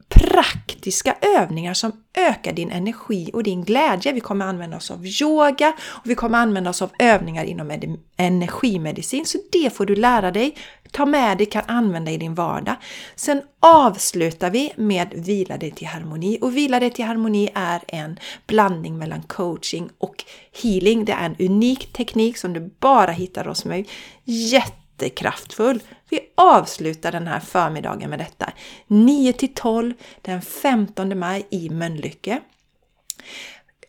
praktiska 0.08 1.16
övningar 1.38 1.74
som 1.74 1.92
ökar 2.14 2.52
din 2.52 2.70
energi 2.70 3.30
och 3.32 3.42
din 3.42 3.64
glädje. 3.64 4.12
Vi 4.12 4.20
kommer 4.20 4.46
använda 4.46 4.76
oss 4.76 4.90
av 4.90 5.06
yoga 5.06 5.72
och 5.82 6.10
vi 6.10 6.14
kommer 6.14 6.38
använda 6.38 6.70
oss 6.70 6.82
av 6.82 6.90
övningar 6.98 7.44
inom 7.44 7.98
energimedicin. 8.16 9.26
Så 9.26 9.38
det 9.52 9.76
får 9.76 9.86
du 9.86 9.96
lära 9.96 10.30
dig, 10.30 10.56
ta 10.94 11.06
med 11.06 11.38
dig, 11.38 11.46
kan 11.46 11.62
använda 11.66 12.10
i 12.10 12.16
din 12.16 12.34
vardag. 12.34 12.76
Sen 13.14 13.42
avslutar 13.60 14.50
vi 14.50 14.72
med 14.76 15.08
Vila 15.14 15.56
dig 15.56 15.70
till 15.70 15.86
harmoni. 15.86 16.38
Och 16.40 16.56
Vila 16.56 16.80
dig 16.80 16.90
till 16.90 17.04
harmoni 17.04 17.50
är 17.54 17.80
en 17.88 18.18
blandning 18.46 18.98
mellan 18.98 19.22
coaching 19.22 19.90
och 19.98 20.24
healing. 20.62 21.04
Det 21.04 21.12
är 21.12 21.26
en 21.26 21.36
unik 21.38 21.92
teknik 21.92 22.38
som 22.38 22.52
du 22.52 22.70
bara 22.80 23.12
hittar 23.12 23.44
hos 23.44 23.64
mig. 23.64 23.86
Jätte 24.24 24.84
jättekraftfull. 24.94 25.82
Vi 26.08 26.20
avslutar 26.34 27.12
den 27.12 27.26
här 27.26 27.40
förmiddagen 27.40 28.10
med 28.10 28.18
detta. 28.18 28.52
9 28.86 29.32
till 29.32 29.54
12 29.54 29.94
den 30.22 30.42
15 30.42 31.18
maj 31.18 31.46
i 31.50 31.70
Mölnlycke. 31.70 32.40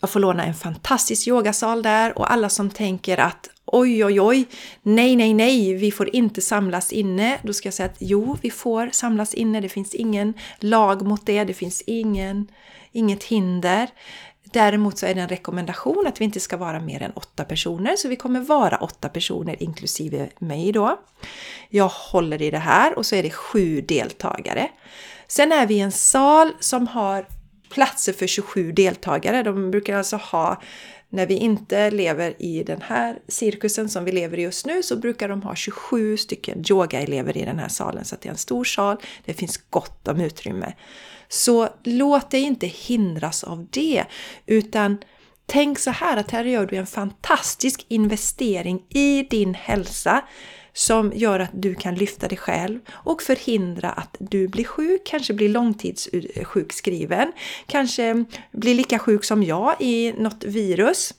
Jag 0.02 0.10
får 0.10 0.20
låna 0.20 0.46
en 0.46 0.54
fantastisk 0.54 1.28
yogasal 1.28 1.82
där 1.82 2.18
och 2.18 2.32
alla 2.32 2.50
som 2.50 2.70
tänker 2.70 3.20
att 3.20 3.50
oj, 3.66 4.06
oj, 4.06 4.22
oj, 4.22 4.46
nej, 4.82 5.16
nej, 5.16 5.34
nej, 5.34 5.74
vi 5.74 5.92
får 5.92 6.16
inte 6.16 6.42
samlas 6.42 6.94
inne. 6.94 7.40
Då 7.44 7.54
ska 7.54 7.68
jag 7.68 7.74
säga 7.74 7.90
att 7.90 7.98
jo, 8.00 8.38
vi 8.42 8.52
får 8.52 8.90
samlas 8.92 9.34
inne. 9.34 9.62
Det 9.62 9.70
finns 9.70 9.96
ingen 9.96 10.34
lag 10.60 11.06
mot 11.06 11.26
det. 11.26 11.44
Det 11.44 11.54
finns 11.54 11.82
ingen, 11.82 12.48
inget 12.92 13.24
hinder. 13.24 13.90
Däremot 14.44 14.98
så 14.98 15.06
är 15.06 15.16
det 15.16 15.22
en 15.22 15.30
rekommendation 15.30 16.08
att 16.08 16.22
vi 16.22 16.26
inte 16.26 16.40
ska 16.40 16.58
vara 16.58 16.80
mer 16.80 17.02
än 17.02 17.12
åtta 17.12 17.44
personer, 17.44 17.96
så 17.96 18.08
vi 18.08 18.16
kommer 18.16 18.40
vara 18.40 18.78
åtta 18.78 19.10
personer 19.10 19.64
inklusive 19.64 20.30
mig 20.40 20.72
då. 20.72 21.00
Jag 21.70 21.88
håller 21.88 22.42
i 22.42 22.52
det 22.52 22.58
här 22.58 22.98
och 22.98 23.06
så 23.06 23.16
är 23.16 23.24
det 23.24 23.30
sju 23.30 23.82
deltagare. 23.82 24.70
Sen 25.28 25.52
är 25.52 25.68
vi 25.68 25.76
i 25.76 25.80
en 25.80 25.92
sal 25.92 26.52
som 26.60 26.88
har 26.88 27.26
platser 27.70 28.14
för 28.14 28.28
27 28.28 28.72
deltagare. 28.72 29.44
De 29.44 29.72
brukar 29.72 29.98
alltså 29.98 30.16
ha, 30.16 30.62
när 31.10 31.26
vi 31.26 31.34
inte 31.34 31.92
lever 31.92 32.34
i 32.40 32.64
den 32.64 32.82
här 32.82 33.20
cirkusen 33.28 33.90
som 33.90 34.06
vi 34.06 34.12
lever 34.12 34.40
i 34.40 34.42
just 34.42 34.66
nu, 34.66 34.84
så 34.84 34.96
brukar 34.96 35.30
de 35.30 35.42
ha 35.42 35.56
27 35.56 36.18
stycken 36.18 36.64
yogaelever 36.70 37.38
i 37.38 37.46
den 37.46 37.60
här 37.60 37.68
salen. 37.68 38.06
Så 38.06 38.16
det 38.22 38.28
är 38.28 38.32
en 38.32 38.38
stor 38.38 38.64
sal, 38.64 38.98
det 39.26 39.34
finns 39.34 39.58
gott 39.58 40.08
om 40.08 40.22
utrymme. 40.22 40.74
Så 41.28 41.70
låt 41.84 42.32
dig 42.32 42.42
inte 42.42 42.68
hindras 42.68 43.44
av 43.44 43.68
det, 43.70 44.06
utan 44.46 44.98
tänk 45.46 45.80
så 45.80 45.92
här 45.92 46.18
att 46.18 46.32
här 46.32 46.46
gör 46.46 46.66
du 46.66 46.76
en 46.76 46.88
fantastisk 46.88 47.86
investering 47.88 48.84
i 48.90 49.24
din 49.30 49.54
hälsa 49.54 50.24
som 50.76 51.12
gör 51.16 51.40
att 51.40 51.52
du 51.54 51.76
kan 51.76 51.96
lyfta 51.96 52.28
dig 52.28 52.38
själv 52.38 52.80
och 52.92 53.22
förhindra 53.22 53.90
att 53.92 54.16
du 54.20 54.48
blir 54.48 54.64
sjuk, 54.64 55.02
kanske 55.06 55.34
blir 55.34 55.50
långtidssjukskriven, 55.50 57.32
kanske 57.68 58.26
blir 58.52 58.76
lika 58.76 59.00
sjuk 59.00 59.24
som 59.24 59.44
jag 59.44 59.76
i 59.80 60.14
något 60.18 60.44
virus. 60.44 61.14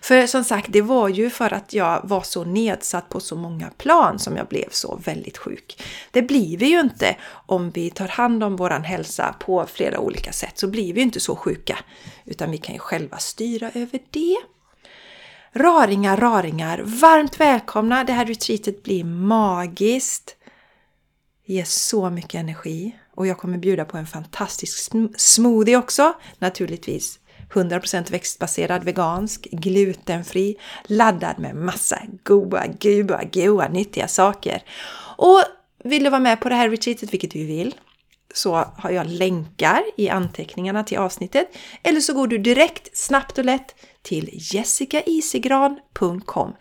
För 0.00 0.26
som 0.26 0.44
sagt, 0.44 0.66
det 0.72 0.82
var 0.82 1.08
ju 1.08 1.30
för 1.30 1.54
att 1.54 1.72
jag 1.72 2.00
var 2.04 2.22
så 2.22 2.44
nedsatt 2.44 3.08
på 3.08 3.20
så 3.20 3.36
många 3.36 3.70
plan 3.70 4.18
som 4.18 4.36
jag 4.36 4.46
blev 4.46 4.68
så 4.70 5.00
väldigt 5.04 5.38
sjuk. 5.38 5.82
Det 6.10 6.22
blir 6.22 6.58
vi 6.58 6.66
ju 6.66 6.80
inte 6.80 7.16
om 7.46 7.70
vi 7.70 7.90
tar 7.90 8.08
hand 8.08 8.44
om 8.44 8.56
våran 8.56 8.84
hälsa 8.84 9.34
på 9.40 9.66
flera 9.66 9.98
olika 9.98 10.32
sätt, 10.32 10.58
så 10.58 10.66
blir 10.66 10.92
vi 10.92 11.00
inte 11.00 11.20
så 11.20 11.36
sjuka. 11.36 11.78
Utan 12.24 12.50
vi 12.50 12.58
kan 12.58 12.74
ju 12.74 12.78
själva 12.78 13.18
styra 13.18 13.70
över 13.74 14.00
det. 14.10 14.36
Raringar, 15.56 16.16
raringar, 16.16 16.82
varmt 16.84 17.40
välkomna! 17.40 18.04
Det 18.04 18.12
här 18.12 18.26
retreatet 18.26 18.82
blir 18.82 19.04
magiskt. 19.04 20.36
Det 21.46 21.52
ger 21.52 21.64
så 21.64 22.10
mycket 22.10 22.34
energi 22.34 22.96
och 23.14 23.26
jag 23.26 23.38
kommer 23.38 23.58
bjuda 23.58 23.84
på 23.84 23.96
en 23.96 24.06
fantastisk 24.06 24.92
smoothie 25.16 25.76
också, 25.76 26.14
naturligtvis 26.38 27.18
100% 27.52 28.10
växtbaserad, 28.10 28.84
vegansk, 28.84 29.48
glutenfri, 29.50 30.56
laddad 30.84 31.38
med 31.38 31.56
massa 31.56 32.02
goa, 32.24 32.66
goa, 32.66 33.20
goa, 33.32 33.68
nyttiga 33.68 34.08
saker. 34.08 34.62
Och 35.16 35.42
vill 35.84 36.04
du 36.04 36.10
vara 36.10 36.20
med 36.20 36.40
på 36.40 36.48
det 36.48 36.54
här 36.54 36.70
retreatet, 36.70 37.12
vilket 37.12 37.30
du 37.30 37.46
vill, 37.46 37.74
så 38.34 38.54
har 38.76 38.90
jag 38.90 39.06
länkar 39.06 39.82
i 39.96 40.08
anteckningarna 40.08 40.84
till 40.84 40.98
avsnittet. 40.98 41.56
Eller 41.82 42.00
så 42.00 42.14
går 42.14 42.26
du 42.26 42.38
direkt, 42.38 42.96
snabbt 42.96 43.38
och 43.38 43.44
lätt 43.44 43.74
till 44.02 44.30
jessicaisigran.com 44.32 46.54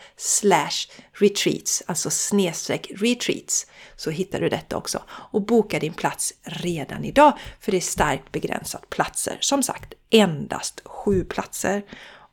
retreats, 1.14 1.84
alltså 1.86 2.10
snedstreck 2.10 2.92
retreats, 2.96 3.68
så 3.96 4.10
hittar 4.10 4.42
du 4.42 4.50
detta 4.50 4.78
också. 4.78 5.04
Och 5.10 5.42
boka 5.42 5.80
din 5.80 5.94
plats 5.94 6.34
redan 6.44 7.06
idag, 7.06 7.38
för 7.60 7.72
det 7.72 7.78
är 7.78 7.82
starkt 7.82 8.32
begränsat 8.32 8.90
platser. 8.90 9.38
Som 9.40 9.64
sagt, 9.64 9.94
endast 10.10 10.82
sju 10.86 11.24
platser. 11.24 11.84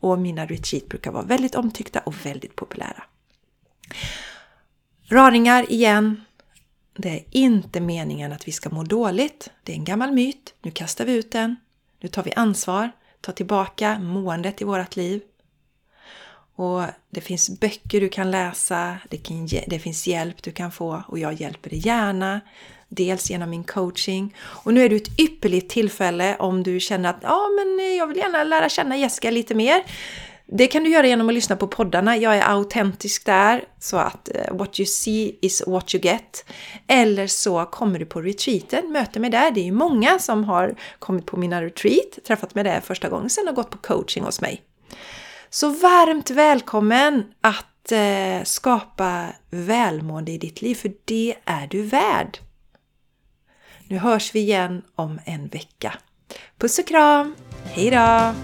Och 0.01 0.19
mina 0.19 0.47
retreat 0.47 0.89
brukar 0.89 1.11
vara 1.11 1.23
väldigt 1.23 1.55
omtyckta 1.55 2.01
och 2.01 2.27
väldigt 2.27 2.57
populära. 2.57 3.03
Raringar 5.09 5.73
igen. 5.73 6.25
Det 6.97 7.09
är 7.09 7.25
inte 7.31 7.81
meningen 7.81 8.33
att 8.33 8.49
vi 8.49 8.53
ska 8.53 8.71
må 8.71 8.83
dåligt. 8.83 9.51
Det 9.63 9.73
är 9.73 9.77
en 9.77 9.85
gammal 9.85 10.13
myt. 10.13 10.55
Nu 10.63 10.71
kastar 10.71 11.05
vi 11.05 11.13
ut 11.13 11.33
den. 11.33 11.57
Nu 12.01 12.09
tar 12.09 12.23
vi 12.23 12.33
ansvar 12.33 12.91
ta 13.21 13.33
tillbaka 13.33 13.99
måendet 13.99 14.61
i 14.63 14.65
vårt 14.65 14.97
liv. 14.97 15.23
Och 16.55 16.83
det 17.11 17.21
finns 17.21 17.61
böcker 17.61 18.01
du 18.01 18.09
kan 18.09 18.31
läsa, 18.31 18.97
det, 19.09 19.17
kan, 19.17 19.49
det 19.67 19.79
finns 19.79 20.07
hjälp 20.07 20.43
du 20.43 20.53
kan 20.53 20.73
få 20.73 21.03
och 21.09 21.19
jag 21.19 21.33
hjälper 21.33 21.71
dig 21.71 21.87
gärna. 21.87 22.41
Dels 22.93 23.31
genom 23.31 23.51
min 23.51 23.65
coaching. 23.65 24.37
Och 24.41 24.75
nu 24.75 24.85
är 24.85 24.89
det 24.89 24.97
ett 24.97 25.21
ypperligt 25.21 25.71
tillfälle 25.71 26.37
om 26.37 26.63
du 26.63 26.81
känner 26.81 27.11
att 27.11 27.19
ja, 27.23 27.49
men 27.49 27.97
jag 27.97 28.07
vill 28.07 28.17
gärna 28.17 28.45
lära 28.45 28.69
känna 28.69 28.97
Jessica 28.97 29.31
lite 29.31 29.55
mer. 29.55 29.83
Det 30.53 30.67
kan 30.67 30.85
du 30.85 30.91
göra 30.91 31.07
genom 31.07 31.29
att 31.29 31.35
lyssna 31.35 31.57
på 31.57 31.67
poddarna. 31.67 32.17
Jag 32.17 32.37
är 32.37 32.51
autentisk 32.51 33.27
där, 33.27 33.65
så 33.79 33.97
att 33.97 34.29
uh, 34.35 34.57
what 34.57 34.81
you 34.81 34.87
see 34.87 35.39
is 35.43 35.63
what 35.67 35.95
you 35.95 36.05
get. 36.05 36.45
Eller 36.87 37.27
så 37.27 37.65
kommer 37.65 37.99
du 37.99 38.07
på 38.07 38.21
retreaten, 38.21 38.93
möter 38.93 39.21
mig 39.21 39.31
där. 39.31 39.51
Det 39.51 39.61
är 39.61 39.65
ju 39.65 39.73
många 39.73 40.19
som 40.19 40.45
har 40.45 40.75
kommit 40.99 41.27
på 41.27 41.37
mina 41.37 41.63
retreat, 41.63 42.19
träffat 42.27 42.55
mig 42.55 42.65
där 42.65 42.81
första 42.81 43.09
gången, 43.09 43.31
sen 43.31 43.47
har 43.47 43.55
gått 43.55 43.71
på 43.71 43.79
coaching 43.79 44.25
hos 44.25 44.41
mig. 44.41 44.63
Så 45.51 45.69
varmt 45.69 46.31
välkommen 46.31 47.25
att 47.41 47.93
uh, 47.93 48.45
skapa 48.45 49.27
välmående 49.51 50.33
i 50.33 50.39
ditt 50.39 50.63
liv, 50.63 50.75
för 50.75 50.93
det 51.05 51.35
är 51.45 51.67
du 51.67 51.83
värd. 51.83 52.39
Nu 53.89 53.99
hörs 53.99 54.35
vi 54.35 54.41
igen 54.41 54.83
om 54.95 55.21
en 55.25 55.49
vecka. 55.49 55.95
Puss 56.59 56.79
och 56.79 56.87
kram! 56.87 57.35
Hejdå! 57.65 58.35